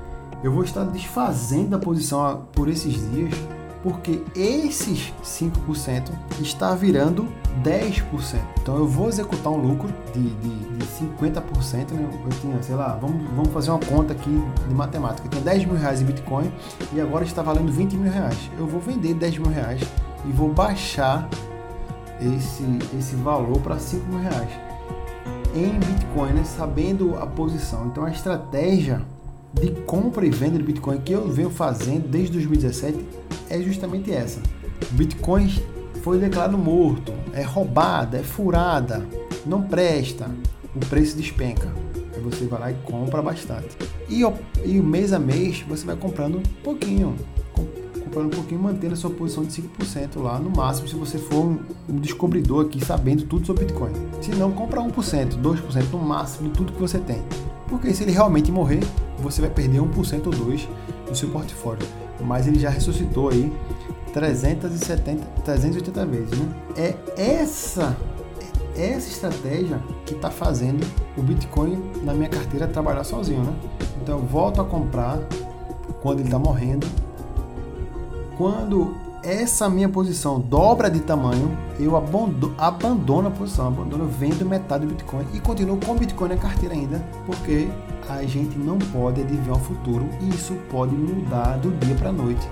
Eu 0.43 0.51
vou 0.51 0.65
estar 0.65 0.83
desfazendo 0.83 1.77
a 1.77 1.79
posição 1.79 2.45
por 2.51 2.67
esses 2.67 2.93
dias 3.09 3.33
porque 3.85 4.23
esses 4.35 5.13
5% 5.23 6.09
está 6.41 6.73
virando 6.73 7.27
10%. 7.63 8.01
Então 8.59 8.77
eu 8.77 8.87
vou 8.87 9.07
executar 9.07 9.53
um 9.53 9.57
lucro 9.57 9.93
de, 10.11 10.27
de, 10.27 10.77
de 10.77 10.85
50%. 10.87 11.91
Né? 11.91 12.09
Eu 12.23 12.29
tinha, 12.41 12.63
sei 12.63 12.73
lá, 12.73 12.97
vamos, 12.99 13.23
vamos 13.35 13.49
fazer 13.49 13.69
uma 13.69 13.79
conta 13.79 14.13
aqui 14.13 14.43
de 14.67 14.73
matemática. 14.73 15.27
Eu 15.27 15.29
tinha 15.29 15.43
10 15.43 15.65
mil 15.65 15.75
reais 15.75 16.01
em 16.01 16.05
Bitcoin 16.05 16.51
e 16.93 16.99
agora 16.99 17.23
está 17.23 17.43
valendo 17.43 17.71
20 17.71 17.93
mil 17.95 18.11
reais. 18.11 18.49
Eu 18.57 18.65
vou 18.65 18.81
vender 18.81 19.13
10 19.13 19.37
mil 19.37 19.51
reais 19.51 19.81
e 20.27 20.31
vou 20.31 20.51
baixar 20.51 21.29
esse, 22.19 22.63
esse 22.97 23.15
valor 23.17 23.59
para 23.59 23.77
5 23.77 24.03
mil 24.07 24.19
reais 24.19 24.49
em 25.53 25.77
Bitcoin, 25.77 26.33
né? 26.33 26.43
sabendo 26.43 27.15
a 27.19 27.27
posição. 27.27 27.85
Então 27.85 28.03
a 28.03 28.09
estratégia 28.09 29.03
de 29.59 29.71
compra 29.81 30.25
e 30.25 30.29
venda 30.29 30.57
de 30.57 30.63
Bitcoin 30.63 30.99
que 30.99 31.13
eu 31.13 31.29
venho 31.29 31.49
fazendo 31.49 32.07
desde 32.07 32.33
2017 32.33 33.05
é 33.49 33.61
justamente 33.61 34.11
essa. 34.11 34.41
Bitcoin 34.91 35.49
foi 36.01 36.19
declarado 36.19 36.57
morto, 36.57 37.13
é 37.33 37.41
roubada, 37.41 38.17
é 38.17 38.23
furada, 38.23 39.05
não 39.45 39.63
presta, 39.63 40.29
o 40.75 40.79
preço 40.85 41.17
despenca. 41.17 41.71
Aí 42.13 42.21
você 42.21 42.45
vai 42.45 42.59
lá 42.59 42.71
e 42.71 42.75
compra 42.83 43.21
bastante. 43.21 43.75
E, 44.09 44.21
e 44.63 44.79
mês 44.79 45.13
a 45.13 45.19
mês 45.19 45.61
você 45.67 45.85
vai 45.85 45.95
comprando 45.95 46.37
um 46.37 46.43
pouquinho, 46.63 47.15
comprando 48.15 48.27
um 48.27 48.29
pouquinho, 48.29 48.61
mantendo 48.61 48.93
a 48.93 48.97
sua 48.97 49.09
posição 49.09 49.43
de 49.43 49.61
5% 49.61 50.21
lá 50.21 50.39
no 50.39 50.49
máximo, 50.49 50.87
se 50.87 50.95
você 50.95 51.17
for 51.17 51.43
um, 51.43 51.59
um 51.89 51.97
descobridor 51.97 52.65
aqui 52.65 52.83
sabendo 52.83 53.23
tudo 53.25 53.45
sobre 53.45 53.65
Bitcoin. 53.65 53.91
Se 54.21 54.31
não, 54.31 54.51
compra 54.53 54.79
1%, 54.79 55.41
2% 55.41 55.91
no 55.91 55.99
máximo 55.99 56.47
de 56.47 56.55
tudo 56.55 56.71
que 56.71 56.79
você 56.79 56.97
tem. 56.97 57.21
Porque 57.67 57.93
se 57.93 58.03
ele 58.03 58.11
realmente 58.11 58.51
morrer, 58.51 58.79
você 59.19 59.41
vai 59.41 59.49
perder 59.49 59.79
1% 59.79 60.27
ou 60.27 60.31
2% 60.31 60.67
do 61.09 61.15
seu 61.15 61.27
portfólio. 61.29 61.85
Mas 62.21 62.47
ele 62.47 62.57
já 62.57 62.69
ressuscitou 62.69 63.29
aí 63.29 63.51
370, 64.13 65.25
380 65.43 66.05
vezes, 66.05 66.39
né? 66.39 66.55
É 66.77 66.95
essa 67.17 67.97
é 68.77 68.91
essa 68.91 69.09
estratégia 69.09 69.81
que 70.05 70.13
está 70.13 70.29
fazendo 70.29 70.85
o 71.17 71.21
Bitcoin 71.21 71.81
na 72.03 72.13
minha 72.13 72.29
carteira 72.29 72.67
trabalhar 72.67 73.03
sozinho, 73.03 73.43
né? 73.43 73.53
Então 74.01 74.19
eu 74.19 74.25
volto 74.25 74.61
a 74.61 74.65
comprar 74.65 75.19
quando 76.01 76.19
ele 76.19 76.27
está 76.27 76.39
morrendo. 76.39 76.87
Quando 78.37 78.95
essa 79.23 79.69
minha 79.69 79.89
posição 79.89 80.39
dobra 80.39 80.89
de 80.89 80.99
tamanho, 80.99 81.57
eu 81.79 81.95
abandono, 81.95 83.27
a 83.27 83.31
posição, 83.31 83.67
abandono, 83.67 84.05
vendo 84.07 84.45
metade 84.45 84.85
do 84.85 84.91
Bitcoin 84.91 85.25
e 85.33 85.39
continuo 85.39 85.77
com 85.77 85.93
o 85.93 85.95
Bitcoin 85.95 86.29
na 86.29 86.37
carteira 86.37 86.75
ainda, 86.75 87.03
porque 87.25 87.67
a 88.07 88.23
gente 88.23 88.57
não 88.57 88.77
pode 88.77 89.21
adivinhar 89.21 89.57
o 89.57 89.59
futuro 89.59 90.07
e 90.21 90.29
isso 90.29 90.53
pode 90.69 90.93
mudar 90.93 91.57
do 91.57 91.71
dia 91.79 91.95
para 91.95 92.09
a 92.09 92.13
noite. 92.13 92.47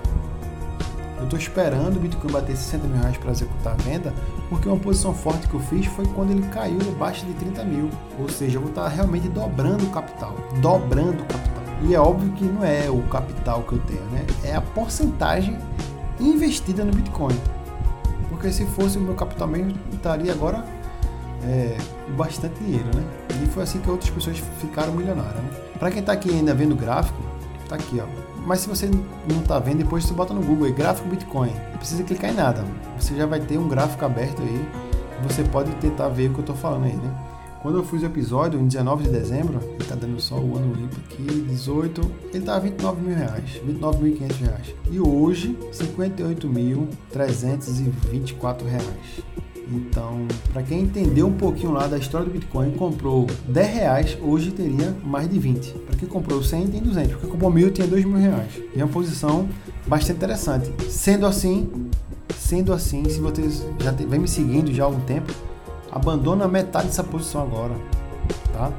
Eu 1.18 1.26
estou 1.26 1.40
esperando 1.40 1.98
o 1.98 2.00
Bitcoin 2.00 2.32
bater 2.32 2.56
60 2.56 2.88
mil 2.88 2.98
reais 2.98 3.18
para 3.18 3.32
executar 3.32 3.74
a 3.74 3.84
venda, 3.84 4.14
porque 4.50 4.68
uma 4.68 4.78
posição 4.78 5.14
forte 5.14 5.48
que 5.48 5.54
eu 5.54 5.60
fiz 5.60 5.86
foi 5.86 6.06
quando 6.08 6.32
ele 6.32 6.46
caiu 6.48 6.80
abaixo 6.96 7.26
de 7.26 7.34
30 7.34 7.64
mil. 7.64 7.90
Ou 8.20 8.28
seja, 8.28 8.58
eu 8.58 8.62
vou 8.62 8.70
estar 8.70 8.88
realmente 8.88 9.30
dobrando 9.30 9.86
o 9.86 9.90
capital. 9.90 10.36
Dobrando 10.60 11.24
o 11.24 11.26
capital. 11.26 11.63
E 11.84 11.94
é 11.94 12.00
óbvio 12.00 12.32
que 12.32 12.46
não 12.46 12.64
é 12.64 12.90
o 12.90 13.02
capital 13.04 13.64
que 13.64 13.74
eu 13.74 13.80
tenho, 13.80 14.04
né? 14.06 14.26
É 14.44 14.56
a 14.56 14.62
porcentagem 14.62 15.58
investida 16.20 16.86
no 16.86 16.94
Bitcoin. 16.94 17.36
Porque 18.30 18.52
se 18.52 18.66
fosse 18.66 18.98
o 18.98 19.02
meu 19.02 19.16
capital 19.16 19.48
mesmo, 19.48 19.74
estaria 19.92 20.32
agora 20.32 20.64
é, 21.44 21.78
bastante 22.16 22.64
dinheiro, 22.64 22.86
né? 22.96 23.04
E 23.44 23.48
foi 23.48 23.64
assim 23.64 23.80
que 23.80 23.90
outras 23.90 24.10
pessoas 24.10 24.42
ficaram 24.60 24.94
milionárias, 24.94 25.36
né? 25.36 25.50
Para 25.78 25.92
quem 25.92 26.00
está 26.00 26.14
aqui 26.14 26.30
ainda 26.30 26.54
vendo 26.54 26.72
o 26.72 26.78
gráfico, 26.78 27.22
tá 27.68 27.76
aqui, 27.76 28.02
ó. 28.02 28.06
Mas 28.46 28.62
se 28.62 28.70
você 28.70 28.90
não 29.30 29.42
está 29.42 29.60
vendo, 29.60 29.80
depois 29.80 30.06
você 30.06 30.14
bota 30.14 30.34
no 30.34 30.42
Google 30.42 30.68
aí, 30.68 30.74
gráfico 30.74 31.08
Bitcoin. 31.10 31.52
Não 31.72 31.78
precisa 31.78 32.04
clicar 32.04 32.32
em 32.32 32.34
nada. 32.34 32.64
Você 32.98 33.16
já 33.16 33.26
vai 33.26 33.40
ter 33.40 33.58
um 33.58 33.68
gráfico 33.68 34.04
aberto 34.06 34.42
aí. 34.42 34.68
Você 35.24 35.44
pode 35.44 35.72
tentar 35.76 36.10
ver 36.10 36.30
o 36.30 36.34
que 36.34 36.40
eu 36.40 36.44
estou 36.44 36.56
falando 36.56 36.86
aí, 36.86 36.96
né? 36.96 37.12
Quando 37.64 37.78
eu 37.78 37.84
fiz 37.86 38.04
o 38.04 38.06
episódio, 38.06 38.60
em 38.60 38.68
19 38.68 39.06
de 39.06 39.10
dezembro, 39.10 39.58
ele 39.76 39.86
tá 39.86 39.96
dando 39.96 40.20
só 40.20 40.36
o 40.36 40.58
ano 40.58 40.74
limpo 40.74 40.98
aqui, 41.06 41.24
18, 41.24 42.02
ele 42.34 42.44
tá 42.44 42.60
29 42.60 43.02
mil 43.02 43.16
reais, 43.16 43.62
29.500 43.66 44.40
reais. 44.42 44.76
E 44.92 45.00
hoje, 45.00 45.58
58.324 45.72 48.66
reais. 48.66 49.24
Então, 49.72 50.28
para 50.52 50.62
quem 50.62 50.82
entendeu 50.82 51.28
um 51.28 51.38
pouquinho 51.38 51.72
lá 51.72 51.88
da 51.88 51.98
história 51.98 52.28
do 52.28 52.34
Bitcoin, 52.34 52.72
comprou 52.72 53.28
10 53.48 53.74
reais, 53.74 54.18
hoje 54.22 54.52
teria 54.52 54.94
mais 55.02 55.30
de 55.30 55.40
20. 55.40 55.72
Para 55.86 55.96
quem 55.96 56.10
comprou 56.10 56.44
100, 56.44 56.68
tem 56.68 56.82
200. 56.82 57.14
Porque 57.14 57.28
comprou 57.28 57.50
mil, 57.50 57.72
tinha 57.72 57.88
2 57.88 58.04
mil 58.04 58.18
reais. 58.18 58.60
E 58.76 58.82
é 58.82 58.84
uma 58.84 58.92
posição 58.92 59.48
bastante 59.88 60.18
interessante. 60.18 60.70
Sendo 60.90 61.26
assim, 61.26 61.90
sendo 62.38 62.74
assim, 62.74 63.06
se 63.06 63.22
vocês 63.22 63.66
já 63.80 63.92
vem 63.92 64.20
me 64.20 64.28
seguindo 64.28 64.74
já 64.74 64.84
há 64.84 64.88
algum 64.88 65.00
tempo, 65.06 65.32
abandona 65.94 66.48
metade 66.48 66.88
dessa 66.88 67.04
posição 67.04 67.44
agora, 67.44 67.76
tá? 68.52 68.72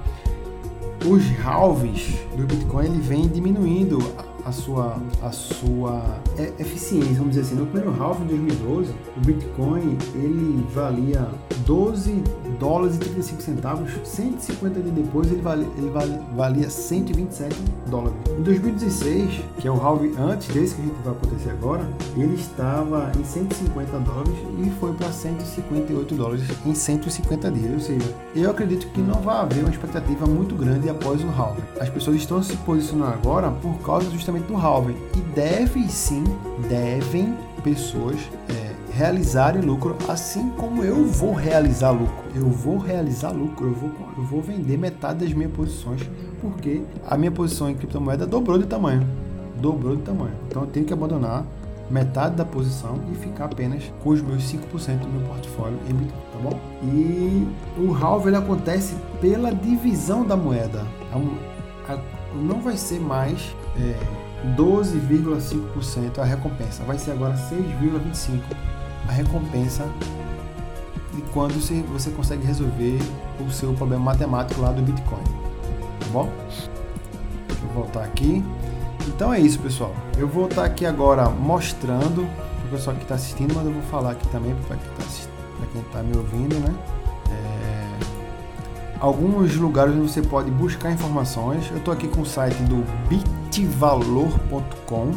Os 1.07 1.23
halves 1.45 2.19
do 2.37 2.45
Bitcoin 2.45 2.87
ele 2.87 3.01
vem 3.01 3.29
diminuindo 3.29 3.99
a 4.45 4.51
sua, 4.51 4.97
a 5.23 5.31
sua 5.31 6.19
eficiência, 6.59 7.15
vamos 7.15 7.31
dizer 7.31 7.43
assim. 7.43 7.55
No 7.55 7.67
primeiro 7.67 8.03
half 8.03 8.19
de 8.21 8.29
2012, 8.29 8.93
o 9.17 9.21
Bitcoin 9.21 9.97
ele 10.15 10.67
valia 10.75 11.29
12 11.65 12.25
dólares 12.59 12.97
e 12.97 12.99
35 12.99 13.43
centavos. 13.43 13.91
150 14.05 14.81
dias 14.81 14.95
depois 14.95 15.31
ele 15.31 15.43
valia, 15.43 15.69
ele 15.77 15.91
valia 16.35 16.71
127 16.71 17.57
dólares. 17.87 18.15
Em 18.39 18.43
2016, 18.43 19.41
que 19.59 19.69
é 19.69 19.71
o 19.71 19.81
half 19.81 20.03
antes 20.19 20.49
desse 20.49 20.75
que 20.75 20.83
a 20.83 20.85
gente 20.85 21.03
vai 21.05 21.13
acontecer 21.13 21.51
agora, 21.51 21.89
ele 22.17 22.35
estava 22.35 23.13
em 23.19 23.25
150 23.25 23.99
dólares 24.01 24.35
e 24.59 24.71
foi 24.81 24.93
para 24.95 25.11
158 25.11 26.15
dólares 26.15 26.43
em 26.65 26.75
150 26.75 27.51
dias. 27.51 27.73
Ou 27.73 27.81
seja, 27.81 28.15
eu 28.35 28.51
acredito 28.51 28.87
que 28.89 29.01
não 29.01 29.21
vai 29.21 29.37
haver 29.37 29.61
uma 29.61 29.71
expectativa 29.71 30.27
muito 30.27 30.55
grande 30.55 30.89
após 30.89 31.23
o 31.23 31.29
halving. 31.29 31.63
As 31.81 31.89
pessoas 31.89 32.17
estão 32.17 32.43
se 32.43 32.57
posicionando 32.59 33.13
agora 33.13 33.51
por 33.51 33.79
causa 33.81 34.11
justamente 34.11 34.47
do 34.47 34.57
halving 34.57 34.97
e 35.17 35.21
devem 35.35 35.89
sim, 35.89 36.25
devem 36.69 37.35
pessoas 37.63 38.17
é, 38.49 38.64
realizarem 38.95 39.61
lucro, 39.61 39.97
assim 40.09 40.51
como 40.51 40.85
eu 40.85 41.05
vou 41.05 41.35
realizar 41.35 41.91
lucro. 41.91 42.25
Eu 42.35 42.49
vou 42.49 42.79
realizar 42.79 43.31
lucro, 43.31 43.67
eu 43.67 43.75
vou, 43.75 43.91
eu 44.17 44.23
vou 44.25 44.41
vender 44.41 44.79
metade 44.79 45.25
das 45.25 45.35
minhas 45.35 45.53
posições, 45.53 46.01
porque 46.41 46.83
a 47.07 47.17
minha 47.17 47.33
posição 47.33 47.69
em 47.69 47.75
criptomoeda 47.75 48.25
dobrou 48.25 48.57
de 48.57 48.67
tamanho. 48.67 49.07
Dobrou 49.61 49.97
de 49.97 50.03
tamanho. 50.03 50.35
Então 50.49 50.63
eu 50.63 50.69
tenho 50.69 50.87
que 50.87 50.93
abandonar 50.93 51.45
metade 51.91 52.37
da 52.37 52.45
posição 52.45 52.99
e 53.13 53.17
ficar 53.17 53.47
apenas 53.47 53.83
com 54.03 54.11
os 54.11 54.23
meus 54.23 54.43
5% 54.45 54.99
do 54.99 55.09
meu 55.09 55.27
portfólio 55.29 55.79
em 55.89 55.95
Bitcoin, 55.95 56.23
tá 56.33 56.39
bom? 56.43 56.61
E 56.85 57.47
o 57.77 57.93
halve 57.93 58.29
ele 58.29 58.37
acontece 58.37 58.95
pela 59.21 59.53
divisão 59.53 60.25
da 60.25 60.37
moeda. 60.37 60.83
não 62.35 62.61
vai 62.61 62.77
ser 62.77 63.01
mais 63.01 63.55
é, 63.77 63.97
12,5% 64.57 66.19
a 66.19 66.25
recompensa, 66.25 66.83
vai 66.85 66.99
ser 66.99 67.11
agora 67.11 67.35
6,25% 67.35 68.74
a 69.09 69.13
recompensa 69.13 69.89
de 71.15 71.23
quando 71.33 71.55
você, 71.55 72.11
consegue 72.11 72.47
resolver 72.47 72.99
o 73.47 73.51
seu 73.51 73.73
problema 73.75 74.05
matemático 74.05 74.61
lá 74.61 74.73
do 74.73 74.83
Bitcoin, 74.83 75.23
tá 76.01 76.07
bom? 76.13 76.29
Deixa 76.49 76.69
eu 77.63 77.69
voltar 77.75 78.05
aqui. 78.05 78.45
Então 79.07 79.33
é 79.33 79.41
isso, 79.41 79.61
pessoal. 79.61 79.95
Eu 80.17 80.27
vou 80.27 80.47
estar 80.47 80.65
aqui 80.65 80.87
agora 80.87 81.29
mostrando 81.29 82.27
para 82.59 82.67
o 82.67 82.71
pessoal 82.71 82.97
que 82.97 83.03
está 83.03 83.15
assistindo, 83.15 83.55
mas 83.55 83.67
eu 83.67 83.73
vou 83.73 83.83
falar 83.83 84.13
aqui 84.13 84.27
também 84.29 84.55
para 84.67 84.77
quem 84.77 84.89
está 85.81 85.99
tá 85.99 86.03
me 86.03 86.17
ouvindo, 86.17 86.59
né? 86.61 86.75
É, 87.31 87.87
alguns 88.99 89.55
lugares 89.57 89.95
onde 89.95 90.11
você 90.11 90.23
pode 90.23 90.51
buscar 90.51 90.91
informações. 90.91 91.71
Eu 91.71 91.77
estou 91.79 91.93
aqui 91.93 92.09
com 92.09 92.23
o 92.23 92.27
site 92.27 92.63
do 92.63 92.83
bitvalor.com, 93.09 95.11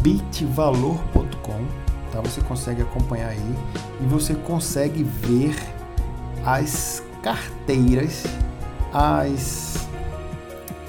bitvalor.com, 0.00 1.64
tá? 2.12 2.20
Você 2.20 2.40
consegue 2.40 2.82
acompanhar 2.82 3.28
aí 3.28 3.54
e 4.00 4.04
você 4.06 4.34
consegue 4.34 5.02
ver 5.02 5.56
as 6.44 7.02
carteiras, 7.22 8.24
as 8.92 9.86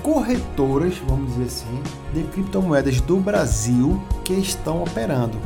corretoras, 0.02 0.98
vamos 1.08 1.34
dizer 1.34 1.46
assim, 1.46 1.84
de 2.14 2.24
criptomoedas 2.30 3.02
do 3.02 3.18
Brasil 3.18 4.02
que 4.24 4.34
estão 4.34 4.84
operando. 4.84 5.38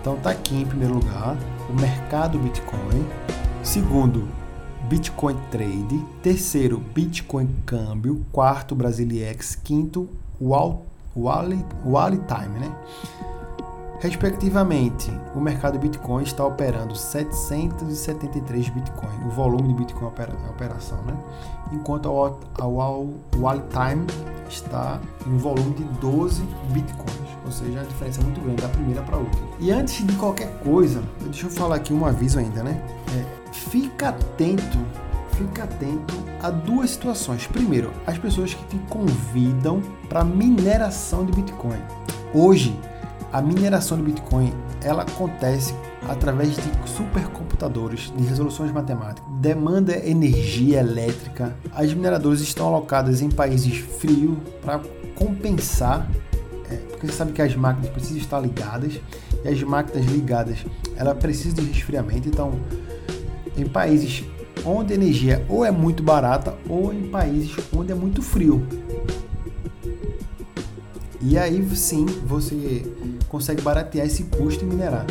Então 0.00 0.16
tá 0.16 0.30
aqui 0.30 0.56
em 0.56 0.66
primeiro 0.66 0.94
lugar 0.94 1.36
o 1.70 1.74
mercado 1.80 2.38
Bitcoin, 2.38 3.06
segundo 3.62 4.26
Bitcoin 4.88 5.36
Trade, 5.50 6.04
terceiro 6.22 6.78
Bitcoin 6.78 7.48
Câmbio, 7.64 8.24
quarto 8.32 8.74
Brasiliex, 8.74 9.54
quinto 9.54 10.08
Wall, 10.40 10.84
Wall, 11.16 11.50
Wall 11.84 12.10
Time, 12.10 12.58
né? 12.58 12.76
Respectivamente, 14.02 15.12
o 15.32 15.40
mercado 15.40 15.78
Bitcoin 15.78 16.24
está 16.24 16.44
operando 16.44 16.96
773 16.96 18.68
Bitcoin, 18.68 19.24
o 19.24 19.30
volume 19.30 19.68
de 19.68 19.74
Bitcoin 19.74 20.08
operação, 20.08 21.00
né? 21.04 21.16
enquanto 21.70 22.06
o 22.06 22.36
Wall 22.64 23.62
Time 23.70 24.04
está 24.50 25.00
em 25.24 25.30
um 25.30 25.38
volume 25.38 25.74
de 25.74 25.84
12 26.00 26.42
Bitcoins, 26.72 27.28
ou 27.46 27.52
seja, 27.52 27.80
a 27.80 27.84
diferença 27.84 28.20
é 28.20 28.24
muito 28.24 28.40
grande 28.40 28.60
da 28.60 28.68
primeira 28.70 29.02
para 29.02 29.14
a 29.14 29.20
última. 29.20 29.46
E 29.60 29.70
antes 29.70 30.04
de 30.04 30.16
qualquer 30.16 30.50
coisa, 30.64 31.00
deixa 31.20 31.46
eu 31.46 31.50
falar 31.50 31.76
aqui 31.76 31.94
um 31.94 32.04
aviso 32.04 32.40
ainda, 32.40 32.64
né? 32.64 32.82
É, 33.16 33.52
fica 33.52 34.08
atento, 34.08 34.78
fica 35.36 35.62
atento 35.62 36.14
a 36.42 36.50
duas 36.50 36.90
situações. 36.90 37.46
Primeiro, 37.46 37.92
as 38.04 38.18
pessoas 38.18 38.52
que 38.52 38.64
te 38.64 38.78
convidam 38.88 39.80
para 40.08 40.24
mineração 40.24 41.24
de 41.24 41.30
Bitcoin. 41.30 41.78
Hoje, 42.34 42.76
a 43.32 43.40
mineração 43.40 43.96
de 43.96 44.02
Bitcoin 44.04 44.52
ela 44.82 45.02
acontece 45.02 45.74
através 46.08 46.56
de 46.56 46.62
supercomputadores 46.84 48.12
de 48.16 48.24
resoluções 48.24 48.70
matemáticas. 48.70 49.24
Demanda 49.40 49.96
energia 49.96 50.80
elétrica. 50.80 51.56
As 51.72 51.94
mineradoras 51.94 52.40
estão 52.40 52.66
alocadas 52.66 53.22
em 53.22 53.30
países 53.30 53.78
frios 53.78 54.36
para 54.60 54.80
compensar, 55.14 56.08
é, 56.70 56.74
porque 56.74 57.06
você 57.06 57.12
sabe 57.12 57.32
que 57.32 57.40
as 57.40 57.54
máquinas 57.56 57.90
precisam 57.90 58.18
estar 58.18 58.40
ligadas 58.40 59.00
e 59.44 59.48
as 59.48 59.62
máquinas 59.62 60.04
ligadas 60.06 60.58
ela 60.96 61.14
precisa 61.14 61.54
de 61.54 61.62
resfriamento. 61.62 62.28
Então, 62.28 62.52
em 63.56 63.66
países 63.66 64.24
onde 64.64 64.92
a 64.92 64.96
energia 64.96 65.44
ou 65.48 65.64
é 65.64 65.70
muito 65.70 66.02
barata 66.02 66.54
ou 66.68 66.92
em 66.92 67.08
países 67.08 67.56
onde 67.74 67.92
é 67.92 67.94
muito 67.94 68.20
frio. 68.20 68.66
E 71.24 71.38
aí 71.38 71.64
sim 71.76 72.04
você 72.26 72.84
consegue 73.32 73.62
baratear 73.62 74.06
esse 74.06 74.24
custo 74.24 74.62
e 74.62 74.68
minerar. 74.68 75.06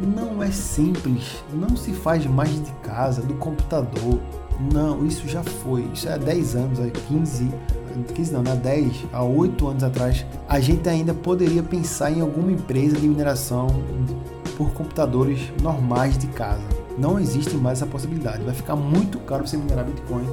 Não 0.00 0.42
é 0.42 0.50
simples, 0.50 1.44
não 1.54 1.76
se 1.76 1.92
faz 1.92 2.26
mais 2.26 2.52
de 2.52 2.72
casa, 2.82 3.22
do 3.22 3.34
computador. 3.34 4.18
Não, 4.72 5.06
isso 5.06 5.28
já 5.28 5.42
foi. 5.42 5.82
Isso 5.94 6.08
é 6.08 6.14
há 6.14 6.16
10 6.16 6.56
anos, 6.56 6.80
há 6.80 6.90
15, 6.90 7.48
15 8.14 8.32
não, 8.32 8.40
há 8.40 8.54
10, 8.56 9.04
há 9.12 9.22
8 9.22 9.68
anos 9.68 9.84
atrás. 9.84 10.26
A 10.48 10.58
gente 10.58 10.88
ainda 10.88 11.14
poderia 11.14 11.62
pensar 11.62 12.10
em 12.10 12.20
alguma 12.20 12.50
empresa 12.50 12.96
de 12.96 13.08
mineração 13.08 13.68
por 14.56 14.72
computadores 14.72 15.40
normais 15.62 16.18
de 16.18 16.26
casa. 16.26 16.62
Não 16.98 17.20
existe 17.20 17.54
mais 17.54 17.78
essa 17.78 17.86
possibilidade. 17.86 18.42
Vai 18.42 18.54
ficar 18.54 18.74
muito 18.74 19.18
caro 19.20 19.46
você 19.46 19.56
minerar 19.56 19.84
Bitcoin 19.84 20.26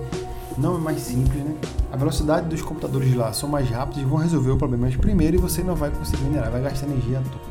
não 0.57 0.75
é 0.75 0.79
mais 0.79 1.01
simples, 1.01 1.43
né? 1.43 1.55
A 1.91 1.97
velocidade 1.97 2.47
dos 2.47 2.61
computadores 2.61 3.13
lá 3.15 3.31
são 3.31 3.47
mais 3.47 3.69
rápidos 3.69 4.01
e 4.01 4.05
vão 4.05 4.17
resolver 4.17 4.51
o 4.51 4.57
problema 4.57 4.89
primeiro 4.97 5.37
e 5.37 5.39
você 5.39 5.63
não 5.63 5.75
vai 5.75 5.89
conseguir 5.91 6.23
minerar, 6.23 6.51
vai 6.51 6.61
gastar 6.61 6.87
energia 6.87 7.19
à 7.19 7.21
toa. 7.21 7.41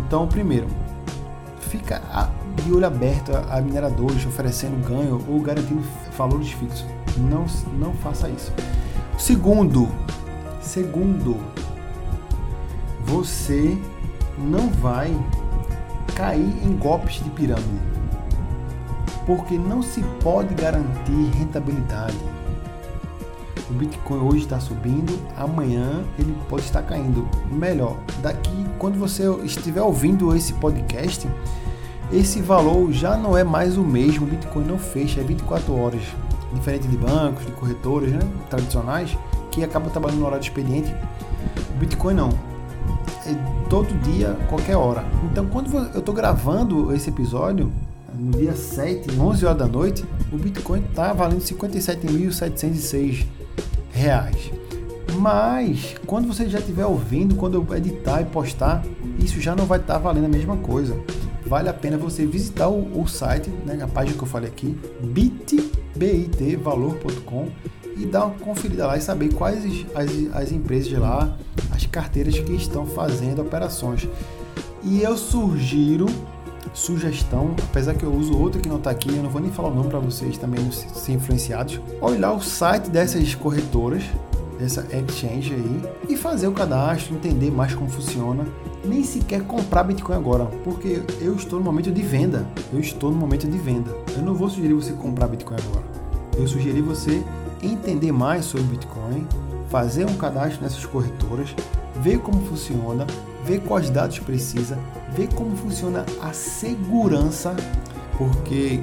Então, 0.00 0.26
primeiro, 0.28 0.66
fica 1.60 2.00
de 2.62 2.72
olho 2.72 2.86
aberto 2.86 3.32
a 3.34 3.60
mineradores 3.60 4.26
oferecendo 4.26 4.86
ganho 4.86 5.24
ou 5.28 5.40
garantindo 5.40 5.82
valores 6.16 6.52
fixos. 6.52 6.86
Não, 7.16 7.46
não 7.78 7.92
faça 7.94 8.28
isso. 8.28 8.52
Segundo, 9.18 9.88
segundo, 10.60 11.36
você 13.04 13.76
não 14.38 14.68
vai 14.68 15.16
cair 16.14 16.64
em 16.64 16.76
golpes 16.76 17.22
de 17.22 17.30
pirâmide, 17.30 17.80
porque 19.26 19.56
não 19.56 19.82
se 19.82 20.02
pode 20.22 20.54
garantir 20.54 21.30
rentabilidade. 21.38 22.16
O 23.72 23.74
Bitcoin 23.74 24.18
hoje 24.18 24.40
está 24.40 24.60
subindo, 24.60 25.18
amanhã 25.34 26.04
ele 26.18 26.36
pode 26.46 26.62
estar 26.62 26.82
caindo. 26.82 27.26
Melhor, 27.50 27.96
daqui 28.20 28.66
quando 28.78 28.98
você 28.98 29.24
estiver 29.44 29.80
ouvindo 29.80 30.36
esse 30.36 30.52
podcast, 30.52 31.26
esse 32.12 32.42
valor 32.42 32.92
já 32.92 33.16
não 33.16 33.36
é 33.36 33.42
mais 33.42 33.78
o 33.78 33.82
mesmo. 33.82 34.26
O 34.26 34.28
Bitcoin 34.28 34.66
não 34.66 34.78
fecha, 34.78 35.20
é 35.20 35.24
24 35.24 35.74
horas. 35.74 36.02
Diferente 36.52 36.86
de 36.86 36.98
bancos, 36.98 37.46
de 37.46 37.52
corretoras 37.52 38.10
né, 38.10 38.20
tradicionais, 38.50 39.16
que 39.50 39.64
acabam 39.64 39.90
trabalhando 39.90 40.20
no 40.20 40.26
horário 40.26 40.42
expediente. 40.42 40.94
O 41.74 41.78
Bitcoin 41.78 42.12
não. 42.12 42.28
É 43.26 43.34
todo 43.70 43.88
dia, 44.02 44.36
qualquer 44.50 44.76
hora. 44.76 45.02
Então, 45.30 45.46
quando 45.46 45.74
eu 45.74 46.00
estou 46.00 46.14
gravando 46.14 46.94
esse 46.94 47.08
episódio, 47.08 47.72
no 48.14 48.32
dia 48.32 48.54
7, 48.54 49.18
11 49.18 49.46
horas 49.46 49.58
da 49.58 49.66
noite, 49.66 50.04
o 50.30 50.36
Bitcoin 50.36 50.84
está 50.90 51.14
valendo 51.14 51.40
57.706 51.40 53.41
reais. 53.92 54.50
Mas 55.18 55.94
quando 56.06 56.26
você 56.26 56.48
já 56.48 56.58
estiver 56.58 56.86
ouvindo, 56.86 57.36
quando 57.36 57.54
eu 57.54 57.66
editar 57.76 58.22
e 58.22 58.24
postar, 58.24 58.82
isso 59.18 59.40
já 59.40 59.54
não 59.54 59.66
vai 59.66 59.78
estar 59.78 59.94
tá 59.94 60.00
valendo 60.00 60.24
a 60.24 60.28
mesma 60.28 60.56
coisa. 60.56 60.98
Vale 61.46 61.68
a 61.68 61.74
pena 61.74 61.98
você 61.98 62.24
visitar 62.24 62.68
o, 62.68 63.00
o 63.00 63.06
site, 63.06 63.50
né, 63.66 63.78
a 63.82 63.86
página 63.86 64.16
que 64.16 64.24
eu 64.24 64.28
falei 64.28 64.48
aqui, 64.48 64.76
bitvalor.com 65.94 67.48
e 67.96 68.06
dar 68.06 68.24
uma 68.26 68.34
conferida 68.38 68.86
lá 68.86 68.96
e 68.96 69.00
saber 69.02 69.34
quais 69.34 69.86
as, 69.94 70.08
as 70.34 70.50
empresas 70.50 70.88
de 70.88 70.96
lá, 70.96 71.36
as 71.70 71.84
carteiras 71.86 72.38
que 72.38 72.52
estão 72.52 72.86
fazendo 72.86 73.42
operações. 73.42 74.08
E 74.82 75.02
eu 75.02 75.16
sugiro 75.16 76.06
sugestão, 76.72 77.54
apesar 77.70 77.94
que 77.94 78.04
eu 78.04 78.12
uso 78.12 78.38
outro 78.38 78.60
que 78.60 78.68
não 78.68 78.76
está 78.76 78.90
aqui, 78.90 79.14
eu 79.14 79.22
não 79.22 79.30
vou 79.30 79.40
nem 79.40 79.50
falar 79.50 79.68
o 79.68 79.74
nome 79.74 79.88
para 79.88 79.98
vocês 79.98 80.38
também 80.38 80.62
não 80.62 80.72
ser 80.72 81.12
influenciados. 81.12 81.80
Olhar 82.00 82.32
o 82.32 82.40
site 82.40 82.88
dessas 82.88 83.34
corretoras, 83.34 84.04
dessa 84.58 84.86
exchange 84.96 85.54
aí, 85.54 85.82
e 86.08 86.16
fazer 86.16 86.46
o 86.46 86.52
cadastro, 86.52 87.14
entender 87.14 87.50
mais 87.50 87.74
como 87.74 87.90
funciona. 87.90 88.46
Nem 88.84 89.02
sequer 89.04 89.42
comprar 89.42 89.84
Bitcoin 89.84 90.16
agora, 90.16 90.46
porque 90.64 91.02
eu 91.20 91.34
estou 91.34 91.58
no 91.58 91.64
momento 91.64 91.90
de 91.90 92.02
venda. 92.02 92.46
Eu 92.72 92.80
estou 92.80 93.10
no 93.10 93.16
momento 93.16 93.46
de 93.46 93.58
venda. 93.58 93.94
Eu 94.16 94.22
não 94.22 94.34
vou 94.34 94.48
sugerir 94.48 94.74
você 94.74 94.92
comprar 94.92 95.28
Bitcoin 95.28 95.56
agora. 95.68 95.84
Eu 96.36 96.46
sugeri 96.48 96.80
você 96.80 97.22
entender 97.62 98.12
mais 98.12 98.44
sobre 98.44 98.66
Bitcoin, 98.66 99.26
fazer 99.68 100.04
um 100.04 100.16
cadastro 100.16 100.62
nessas 100.62 100.84
corretoras, 100.84 101.54
ver 102.00 102.18
como 102.18 102.44
funciona, 102.46 103.06
ver 103.44 103.60
quais 103.60 103.90
dados 103.90 104.18
precisa, 104.18 104.78
ver 105.16 105.28
como 105.34 105.56
funciona 105.56 106.04
a 106.20 106.32
segurança, 106.32 107.54
porque 108.16 108.80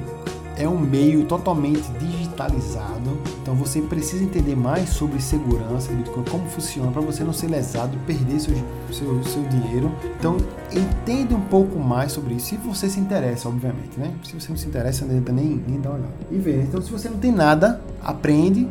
é 0.56 0.68
um 0.68 0.78
meio 0.78 1.24
totalmente 1.24 1.90
digitalizado. 1.98 3.18
Então 3.40 3.54
você 3.54 3.80
precisa 3.80 4.22
entender 4.22 4.54
mais 4.54 4.90
sobre 4.90 5.20
segurança, 5.20 5.90
como 6.30 6.46
funciona, 6.48 6.90
para 6.90 7.00
você 7.00 7.24
não 7.24 7.32
ser 7.32 7.48
lesado, 7.48 7.96
perder 8.06 8.38
seu, 8.38 8.54
seu, 8.92 9.24
seu 9.24 9.42
dinheiro. 9.44 9.90
Então 10.18 10.36
entende 10.70 11.34
um 11.34 11.40
pouco 11.40 11.78
mais 11.78 12.12
sobre 12.12 12.34
isso, 12.34 12.48
se 12.48 12.56
você 12.56 12.88
se 12.88 13.00
interessa, 13.00 13.48
obviamente, 13.48 13.98
né? 13.98 14.12
Se 14.22 14.34
você 14.34 14.50
não 14.50 14.56
se 14.56 14.66
interessa, 14.66 15.06
não 15.06 15.14
nem, 15.32 15.64
nem 15.66 15.80
dá 15.80 15.90
uma 15.90 15.98
olhada. 15.98 16.14
E 16.30 16.36
ver. 16.36 16.62
Então 16.62 16.82
se 16.82 16.90
você 16.90 17.08
não 17.08 17.18
tem 17.18 17.32
nada, 17.32 17.80
aprende 18.02 18.68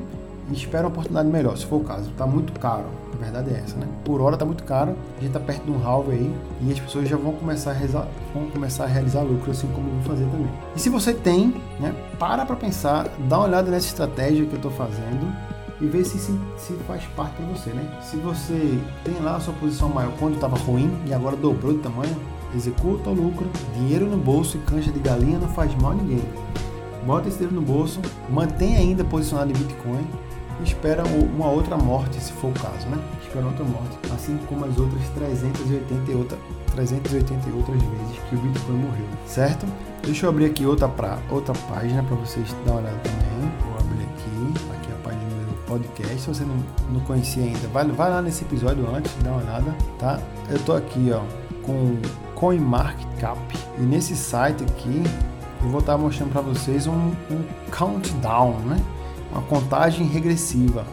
e 0.52 0.54
espera 0.54 0.84
uma 0.84 0.90
oportunidade 0.90 1.30
melhor, 1.30 1.58
se 1.58 1.66
for 1.66 1.78
o 1.78 1.84
caso. 1.84 2.12
Está 2.12 2.28
muito 2.28 2.54
caro 2.60 2.86
verdade 3.20 3.54
é 3.54 3.58
essa, 3.58 3.76
né? 3.78 3.88
Por 4.04 4.22
hora 4.22 4.38
tá 4.38 4.46
muito 4.46 4.64
caro, 4.64 4.96
a 5.18 5.22
gente 5.22 5.32
tá 5.32 5.40
perto 5.40 5.64
de 5.64 5.72
um 5.72 5.86
halve 5.86 6.12
aí 6.12 6.36
e 6.62 6.72
as 6.72 6.80
pessoas 6.80 7.08
já 7.08 7.18
vão 7.18 7.34
começar 7.34 7.72
a 7.72 7.74
realizar, 7.74 8.08
vão 8.34 8.50
começar 8.50 8.86
a 8.86 8.88
realizar 8.88 9.22
lucro, 9.22 9.52
assim 9.52 9.68
como 9.68 9.90
eu 9.90 9.94
vou 9.96 10.04
fazer 10.04 10.26
também. 10.26 10.50
E 10.76 10.80
se 10.80 10.90
você 10.90 11.14
tem, 11.14 11.62
né, 11.80 11.94
para 12.18 12.46
para 12.46 12.56
pensar, 12.56 13.10
dá 13.28 13.38
uma 13.38 13.48
olhada 13.48 13.70
nessa 13.70 13.88
estratégia 13.88 14.46
que 14.46 14.54
eu 14.54 14.62
tô 14.62 14.70
fazendo 14.70 15.32
e 15.82 15.86
ver 15.86 16.04
se, 16.04 16.18
se, 16.18 16.38
se 16.58 16.74
faz 16.88 17.04
parte 17.16 17.36
para 17.36 17.46
você, 17.46 17.70
né? 17.72 18.00
Se 18.02 18.18
você 18.18 18.80
tem 19.04 19.16
lá 19.22 19.36
a 19.36 19.40
sua 19.40 19.54
posição 19.54 19.90
maior 19.90 20.12
quando 20.20 20.36
estava 20.36 20.58
ruim 20.58 20.92
e 21.06 21.14
agora 21.14 21.36
dobrou 21.36 21.74
de 21.74 21.80
tamanho, 21.80 22.16
executa 22.56 23.10
o 23.10 23.14
lucro, 23.14 23.48
dinheiro 23.76 24.06
no 24.06 24.18
bolso 24.18 24.58
e 24.58 24.60
cancha 24.62 24.92
de 24.92 25.00
galinha 25.00 25.40
não 25.40 25.48
faz 25.50 25.74
mal 25.76 25.92
a 25.92 25.96
ninguém. 25.96 26.24
Bota 27.06 27.28
esse 27.28 27.38
dinheiro 27.38 27.56
no 27.56 27.62
bolso, 27.62 28.02
mantém 28.30 28.76
ainda 28.76 29.04
posicionado 29.04 29.52
em 29.52 29.54
Bitcoin 29.54 30.06
espera 30.64 31.04
uma 31.04 31.50
outra 31.50 31.78
morte, 31.78 32.20
se 32.20 32.32
for 32.34 32.50
o 32.50 32.54
caso, 32.54 32.88
né? 32.88 32.98
Espera 33.22 33.46
outra 33.46 33.64
morte, 33.64 33.98
assim 34.14 34.38
como 34.48 34.66
as 34.66 34.78
outras 34.78 35.02
388, 35.16 36.38
380 36.76 37.50
outras 37.56 37.82
vezes 37.82 38.20
que 38.30 38.36
o 38.36 38.40
Bitcoin 38.40 38.76
morreu, 38.76 39.06
certo? 39.26 39.66
Deixa 40.04 40.26
eu 40.26 40.30
abrir 40.30 40.46
aqui 40.46 40.66
outra, 40.66 40.90
outra 41.30 41.54
página 41.70 42.04
para 42.04 42.16
vocês 42.16 42.54
dar 42.66 42.72
uma 42.72 42.82
olhada 42.82 42.98
também. 43.04 43.52
Vou 43.62 43.78
abrir 43.80 44.04
aqui, 44.04 44.74
aqui 44.74 44.92
a 44.92 45.04
página 45.04 45.24
do 45.24 45.66
podcast. 45.66 46.22
Se 46.22 46.28
você 46.28 46.44
não, 46.44 46.56
não 46.92 47.00
conhecia 47.02 47.44
ainda, 47.44 47.68
vai, 47.70 47.86
vai 47.86 48.10
lá 48.10 48.22
nesse 48.22 48.44
episódio 48.44 48.88
antes, 48.94 49.14
dá 49.24 49.32
uma 49.32 49.42
olhada, 49.42 49.76
tá? 49.98 50.20
Eu 50.50 50.60
tô 50.60 50.74
aqui, 50.74 51.12
ó, 51.14 51.22
com 51.64 51.98
CoinMarketCap 52.36 53.38
e 53.78 53.82
nesse 53.82 54.16
site 54.16 54.64
aqui 54.64 55.04
eu 55.62 55.70
vou 55.70 55.82
estar 55.82 55.98
mostrando 55.98 56.32
para 56.32 56.42
vocês 56.42 56.88
um, 56.88 57.12
um 57.30 57.44
countdown, 57.70 58.54
né? 58.60 58.82
Uma 59.32 59.42
contagem 59.44 60.06
regressiva. 60.08 60.86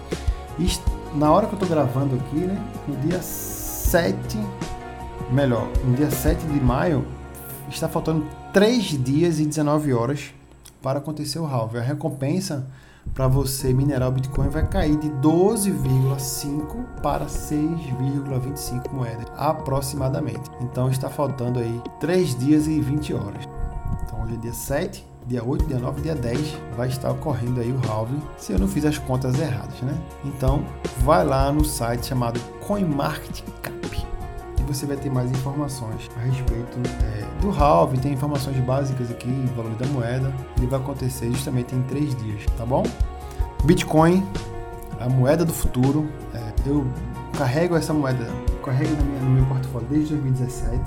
Na 1.15 1.33
hora 1.33 1.47
que 1.47 1.55
eu 1.55 1.59
estou 1.59 1.69
gravando 1.69 2.17
aqui, 2.17 2.37
né, 2.37 2.63
no 2.87 2.97
dia 2.97 3.23
7, 3.23 4.39
melhor, 5.31 5.67
no 5.85 5.95
dia 5.95 6.11
7 6.11 6.45
de 6.47 6.61
maio, 6.61 7.07
está 7.71 7.89
faltando 7.89 8.27
3 8.53 9.03
dias 9.03 9.39
e 9.41 9.47
19 9.47 9.93
horas 9.93 10.35
para 10.83 10.99
acontecer 10.99 11.39
o 11.39 11.47
halve. 11.47 11.79
A 11.79 11.83
recompensa 11.83 12.67
para 13.15 13.29
você 13.29 13.73
minerar 13.73 14.09
o 14.09 14.13
Bitcoin 14.13 14.49
vai 14.49 14.67
cair 14.67 14.97
de 14.97 15.09
12,5 15.09 16.85
para 17.03 17.27
6,25 17.27 18.93
moedas 18.93 19.27
aproximadamente. 19.37 20.51
Então 20.61 20.91
está 20.91 21.09
faltando 21.09 21.59
aí 21.59 21.81
3 22.01 22.39
dias 22.39 22.67
e 22.67 22.81
20 22.81 23.15
horas. 23.15 23.45
Então 24.03 24.23
hoje 24.23 24.35
é 24.35 24.39
dia 24.39 24.53
7, 24.53 25.07
dia 25.27 25.45
8, 25.45 25.67
dia 25.67 25.79
9, 25.79 26.01
dia 26.03 26.15
10 26.15 26.57
vai 26.77 26.89
estar 26.89 27.11
ocorrendo 27.11 27.61
aí 27.61 27.73
o 27.73 27.81
halving, 27.91 28.23
se 28.39 28.53
eu 28.53 28.59
não 28.59 28.69
fiz 28.69 28.85
as 28.85 28.99
contas 28.99 29.39
erradas, 29.39 29.81
né? 29.83 29.97
Então 30.25 30.65
vai 30.99 31.25
lá 31.25 31.51
no 31.51 31.65
site 31.65 32.07
chamado 32.07 32.39
CoinMarketCap 32.67 33.77
você 34.67 34.85
vai 34.85 34.97
ter 34.97 35.11
mais 35.11 35.31
informações 35.31 36.11
a 36.17 36.21
respeito 36.21 36.79
é, 37.05 37.41
do 37.41 37.51
halving, 37.51 37.99
tem 37.99 38.13
informações 38.13 38.57
básicas 38.59 39.11
aqui, 39.11 39.31
valor 39.55 39.75
da 39.77 39.87
moeda. 39.87 40.33
Ele 40.57 40.67
vai 40.67 40.81
acontecer 40.81 41.31
justamente 41.31 41.75
em 41.75 41.83
três 41.85 42.15
dias, 42.17 42.45
tá 42.59 42.67
bom? 42.67 42.83
Bitcoin, 43.65 44.27
a 45.01 45.09
moeda 45.09 45.45
do 45.45 45.53
futuro. 45.53 46.09
É, 46.35 46.53
eu 46.67 46.85
carrego 47.39 47.77
essa 47.77 47.93
moeda, 47.93 48.27
carrego 48.65 48.91
no 49.23 49.31
meu 49.31 49.47
portfólio 49.47 49.87
desde 49.89 50.17
2017 50.17 50.83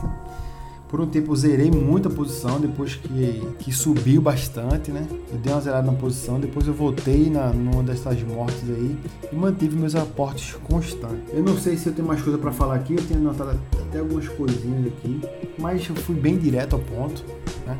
por 0.89 0.99
um 0.99 1.05
tempo 1.05 1.31
eu 1.31 1.35
zerei 1.35 1.69
muito 1.69 2.07
a 2.07 2.11
posição 2.11 2.59
depois 2.59 2.95
que, 2.95 3.47
que 3.59 3.71
subiu 3.71 4.19
bastante, 4.19 4.91
né? 4.91 5.07
Eu 5.31 5.37
dei 5.37 5.53
uma 5.53 5.61
zerada 5.61 5.89
na 5.89 5.95
posição, 5.95 6.39
depois 6.39 6.67
eu 6.67 6.73
voltei 6.73 7.29
na, 7.29 7.53
numa 7.53 7.83
dessas 7.83 8.21
mortes 8.23 8.63
aí 8.67 8.97
e 9.31 9.35
mantive 9.35 9.77
meus 9.77 9.93
aportes 9.93 10.55
constantes. 10.63 11.31
Eu 11.31 11.43
não 11.43 11.55
sei 11.57 11.77
se 11.77 11.87
eu 11.87 11.93
tenho 11.93 12.07
mais 12.07 12.21
coisa 12.23 12.39
para 12.39 12.51
falar 12.51 12.75
aqui, 12.75 12.95
eu 12.95 13.03
tenho 13.03 13.19
anotado 13.19 13.59
até 13.79 13.99
algumas 13.99 14.27
coisinhas 14.27 14.87
aqui, 14.87 15.21
mas 15.59 15.87
eu 15.87 15.95
fui 15.95 16.15
bem 16.15 16.37
direto 16.39 16.75
ao 16.75 16.79
ponto, 16.79 17.23
né? 17.67 17.77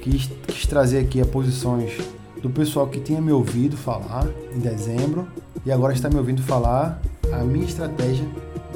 Quis, 0.00 0.30
quis 0.46 0.66
trazer 0.66 0.98
aqui 1.00 1.20
as 1.20 1.28
posições 1.28 1.98
do 2.40 2.48
pessoal 2.48 2.86
que 2.86 3.00
tinha 3.00 3.20
me 3.20 3.32
ouvido 3.32 3.76
falar 3.76 4.26
em 4.56 4.60
dezembro 4.60 5.28
e 5.66 5.70
agora 5.70 5.92
está 5.92 6.08
me 6.08 6.16
ouvindo 6.16 6.40
falar 6.40 7.02
a 7.30 7.44
minha 7.44 7.66
estratégia 7.66 8.24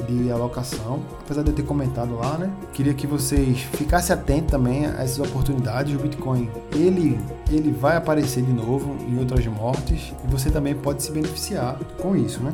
de 0.05 0.31
alocação, 0.31 1.01
apesar 1.21 1.43
de 1.43 1.49
eu 1.49 1.55
ter 1.55 1.63
comentado 1.63 2.15
lá, 2.15 2.37
né? 2.37 2.51
Queria 2.73 2.93
que 2.93 3.05
vocês 3.07 3.59
ficassem 3.59 4.13
atentos 4.13 4.51
também 4.51 4.85
a 4.85 5.03
essas 5.03 5.19
oportunidades. 5.19 5.93
O 5.95 5.99
Bitcoin, 5.99 6.49
ele, 6.73 7.19
ele 7.51 7.71
vai 7.71 7.97
aparecer 7.97 8.43
de 8.43 8.53
novo 8.53 8.95
em 9.07 9.17
outras 9.19 9.45
mortes 9.47 10.13
e 10.23 10.31
você 10.31 10.49
também 10.49 10.75
pode 10.75 11.03
se 11.03 11.11
beneficiar 11.11 11.77
com 12.01 12.15
isso, 12.15 12.41
né? 12.41 12.53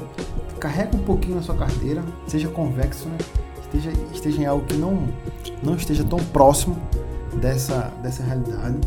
Carrega 0.60 0.96
um 0.96 1.02
pouquinho 1.02 1.36
na 1.36 1.42
sua 1.42 1.56
carteira, 1.56 2.04
seja 2.28 2.48
convexo, 2.48 3.08
né? 3.08 3.18
Esteja, 3.62 3.92
esteja 4.14 4.42
em 4.42 4.46
algo 4.46 4.66
que 4.66 4.76
não, 4.76 5.08
não 5.64 5.76
esteja 5.76 6.04
tão 6.04 6.20
próximo 6.20 6.78
dessa, 7.40 7.92
dessa 8.02 8.24
realidade. 8.24 8.78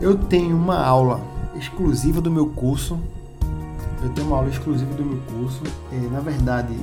Eu 0.00 0.16
tenho 0.16 0.56
uma 0.56 0.84
aula 0.84 1.20
exclusiva 1.56 2.20
do 2.20 2.30
meu 2.30 2.46
curso 2.46 2.98
eu 4.02 4.08
tenho 4.10 4.28
uma 4.28 4.36
aula 4.36 4.48
exclusiva 4.48 4.92
do 4.94 5.04
meu 5.04 5.20
curso. 5.32 5.62
É, 5.92 5.96
na 6.10 6.20
verdade, 6.20 6.74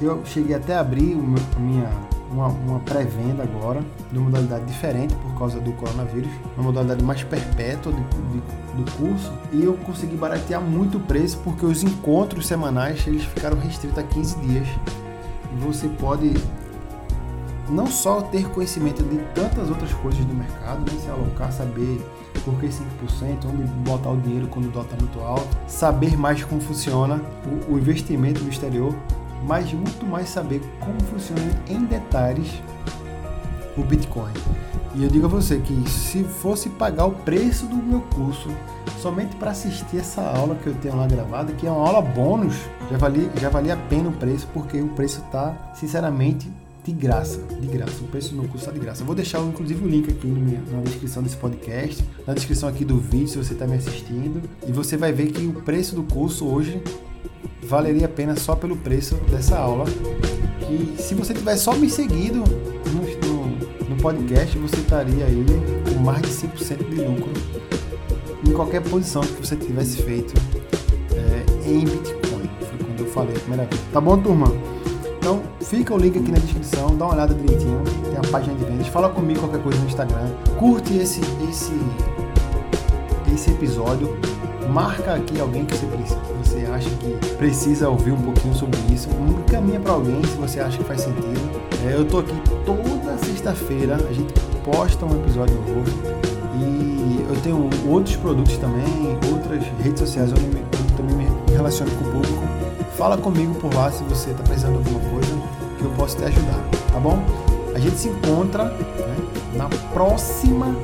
eu 0.00 0.24
cheguei 0.24 0.54
até 0.54 0.74
a 0.74 0.80
abrir 0.80 1.14
uma, 1.14 1.38
minha, 1.58 1.90
uma, 2.30 2.48
uma 2.48 2.80
pré-venda 2.80 3.42
agora, 3.42 3.80
de 4.10 4.18
uma 4.18 4.30
modalidade 4.30 4.64
diferente 4.66 5.14
por 5.14 5.38
causa 5.38 5.60
do 5.60 5.72
coronavírus, 5.72 6.30
uma 6.56 6.64
modalidade 6.64 7.02
mais 7.02 7.22
perpétua 7.22 7.92
de, 7.92 8.00
de, 8.00 8.82
do 8.82 8.92
curso. 8.92 9.32
E 9.52 9.62
eu 9.62 9.74
consegui 9.74 10.16
baratear 10.16 10.60
muito 10.60 10.98
o 10.98 11.00
preço 11.00 11.38
porque 11.44 11.64
os 11.64 11.82
encontros 11.82 12.46
semanais 12.46 13.06
eles 13.06 13.24
ficaram 13.24 13.58
restritos 13.58 13.98
a 13.98 14.02
15 14.02 14.38
dias. 14.40 14.68
Você 15.60 15.88
pode 15.88 16.34
não 17.68 17.86
só 17.86 18.22
ter 18.22 18.48
conhecimento 18.48 19.02
de 19.02 19.18
tantas 19.34 19.68
outras 19.68 19.92
coisas 19.94 20.24
do 20.24 20.34
mercado, 20.34 20.80
né, 20.90 20.98
se 20.98 21.10
alocar, 21.10 21.52
saber 21.52 22.00
por 22.44 22.58
que 22.58 22.66
5%, 22.66 22.80
onde 23.46 23.62
botar 23.88 24.10
o 24.10 24.16
dinheiro 24.16 24.48
quando 24.48 24.66
o 24.66 24.70
dólar 24.70 24.86
está 24.86 24.96
muito 24.96 25.20
alto, 25.20 25.48
saber 25.66 26.16
mais 26.16 26.42
como 26.44 26.60
funciona 26.60 27.20
o, 27.68 27.74
o 27.74 27.78
investimento 27.78 28.42
no 28.42 28.48
exterior, 28.48 28.94
mas 29.44 29.72
muito 29.72 30.06
mais 30.06 30.28
saber 30.28 30.60
como 30.80 31.00
funciona 31.04 31.40
em 31.68 31.84
detalhes 31.84 32.48
o 33.76 33.82
Bitcoin. 33.82 34.32
E 34.94 35.04
eu 35.04 35.08
digo 35.08 35.26
a 35.26 35.28
você 35.28 35.58
que 35.58 35.88
se 35.88 36.24
fosse 36.24 36.68
pagar 36.70 37.06
o 37.06 37.12
preço 37.12 37.66
do 37.66 37.76
meu 37.76 38.00
curso 38.00 38.48
somente 39.00 39.36
para 39.36 39.52
assistir 39.52 39.98
essa 39.98 40.22
aula 40.22 40.56
que 40.56 40.66
eu 40.66 40.74
tenho 40.74 40.96
lá 40.96 41.06
gravada, 41.06 41.52
que 41.52 41.66
é 41.66 41.70
uma 41.70 41.86
aula 41.86 42.02
bônus, 42.02 42.56
já 42.90 42.98
valia, 42.98 43.30
já 43.40 43.48
valia 43.48 43.74
a 43.74 43.76
pena 43.76 44.08
o 44.08 44.12
preço, 44.12 44.48
porque 44.52 44.80
o 44.80 44.88
preço 44.88 45.22
está, 45.24 45.72
sinceramente, 45.74 46.50
de 46.84 46.92
graça, 46.92 47.38
de 47.60 47.66
graça. 47.66 48.02
O 48.02 48.08
preço 48.08 48.30
do 48.30 48.36
meu 48.40 48.48
curso 48.48 48.66
está 48.66 48.72
de 48.72 48.80
graça. 48.80 49.02
Eu 49.02 49.06
vou 49.06 49.14
deixar, 49.14 49.40
inclusive, 49.40 49.84
o 49.84 49.88
link 49.88 50.10
aqui 50.10 50.26
na 50.26 50.80
descrição 50.80 51.22
desse 51.22 51.36
podcast, 51.36 52.02
na 52.26 52.34
descrição 52.34 52.68
aqui 52.68 52.84
do 52.84 52.98
vídeo, 52.98 53.28
se 53.28 53.36
você 53.36 53.52
está 53.52 53.66
me 53.66 53.76
assistindo. 53.76 54.42
E 54.66 54.72
você 54.72 54.96
vai 54.96 55.12
ver 55.12 55.30
que 55.30 55.46
o 55.46 55.52
preço 55.52 55.94
do 55.94 56.02
curso 56.02 56.46
hoje 56.46 56.82
valeria 57.68 58.06
a 58.06 58.08
pena 58.08 58.34
só 58.34 58.56
pelo 58.56 58.76
preço 58.76 59.14
dessa 59.30 59.58
aula. 59.58 59.84
E 60.70 61.00
se 61.00 61.14
você 61.14 61.34
tivesse 61.34 61.64
só 61.64 61.74
me 61.74 61.88
seguido 61.88 62.42
no, 62.92 63.28
no, 63.28 63.46
no 63.90 63.96
podcast, 63.96 64.56
você 64.58 64.76
estaria 64.76 65.26
aí 65.26 65.44
com 65.92 66.00
mais 66.00 66.22
de 66.22 66.28
5% 66.28 66.88
de 66.88 66.96
lucro 66.96 67.32
em 68.46 68.52
qualquer 68.52 68.82
posição 68.82 69.22
que 69.22 69.46
você 69.46 69.56
tivesse 69.56 70.02
feito 70.02 70.34
é, 71.12 71.68
em 71.68 71.80
Bitcoin. 71.80 72.48
Foi 72.60 72.78
quando 72.78 73.00
eu 73.00 73.06
falei 73.06 73.36
a 73.36 73.40
primeira 73.40 73.64
vez. 73.66 73.80
Tá 73.92 74.00
bom, 74.00 74.16
turma? 74.18 74.46
Então, 75.18 75.42
fica 75.60 75.94
o 75.94 75.98
link 75.98 76.18
aqui 76.18 76.30
na 76.30 76.38
descrição, 76.38 76.96
dá 76.96 77.04
uma 77.04 77.14
olhada 77.14 77.34
direitinho, 77.34 77.82
tem 78.04 78.16
a 78.16 78.32
página 78.32 78.54
de 78.54 78.64
vendas, 78.64 78.86
fala 78.86 79.10
comigo 79.10 79.40
qualquer 79.40 79.62
coisa 79.62 79.78
no 79.78 79.86
Instagram, 79.86 80.30
curte 80.58 80.96
esse, 80.96 81.20
esse, 81.50 81.72
esse 83.34 83.50
episódio, 83.50 84.16
marca 84.72 85.14
aqui 85.14 85.38
alguém 85.38 85.66
que 85.66 85.76
você, 85.76 85.86
precisa, 85.86 86.18
você 86.58 86.66
acha 86.66 86.90
que 86.90 87.36
precisa 87.36 87.88
ouvir 87.88 88.10
um 88.10 88.20
pouquinho 88.20 88.54
sobre 88.54 88.78
isso, 88.92 89.08
encaminha 89.46 89.78
para 89.78 89.92
alguém 89.92 90.20
se 90.24 90.36
você 90.36 90.60
acha 90.60 90.76
que 90.76 90.84
faz 90.84 91.02
sentido. 91.02 91.60
É, 91.86 91.94
eu 91.94 92.04
tô 92.04 92.18
aqui 92.18 92.34
toda 92.64 93.16
sexta-feira, 93.18 93.94
a 93.94 94.12
gente 94.12 94.32
posta 94.64 95.06
um 95.06 95.20
episódio 95.22 95.54
novo 95.54 95.90
e 96.56 97.24
eu 97.28 97.40
tenho 97.42 97.70
outros 97.88 98.16
produtos 98.16 98.56
também, 98.56 99.16
outras 99.32 99.62
redes 99.82 100.00
sociais 100.00 100.32
onde 100.32 100.44
eu 100.46 100.96
também 100.96 101.14
me 101.16 101.52
relaciono 101.52 101.90
com 101.92 102.04
o 102.08 102.12
público 102.12 102.42
Fala 102.96 103.16
comigo 103.16 103.54
por 103.54 103.72
lá 103.72 103.92
se 103.92 104.02
você 104.04 104.30
está 104.30 104.42
precisando 104.42 104.82
de 104.82 104.92
alguma 104.92 105.10
coisa 105.10 105.30
que 105.78 105.84
eu 105.84 105.90
posso 105.90 106.16
te 106.16 106.24
ajudar, 106.24 106.60
tá 106.92 106.98
bom? 106.98 107.22
A 107.72 107.78
gente 107.78 107.96
se 107.96 108.08
encontra 108.08 108.64
né, 108.64 109.16
na 109.54 109.68
próxima 109.92 110.74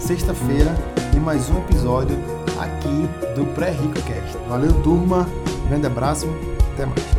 sexta-feira 0.00 0.74
mais 1.22 1.48
um 1.50 1.58
episódio 1.58 2.18
aqui 2.58 3.08
do 3.36 3.46
Pré-Rico 3.54 3.94
Cast. 4.02 4.36
Valeu, 4.48 4.72
turma. 4.82 5.28
Grande 5.68 5.86
abraço. 5.86 6.26
Até 6.74 6.84
mais. 6.84 7.11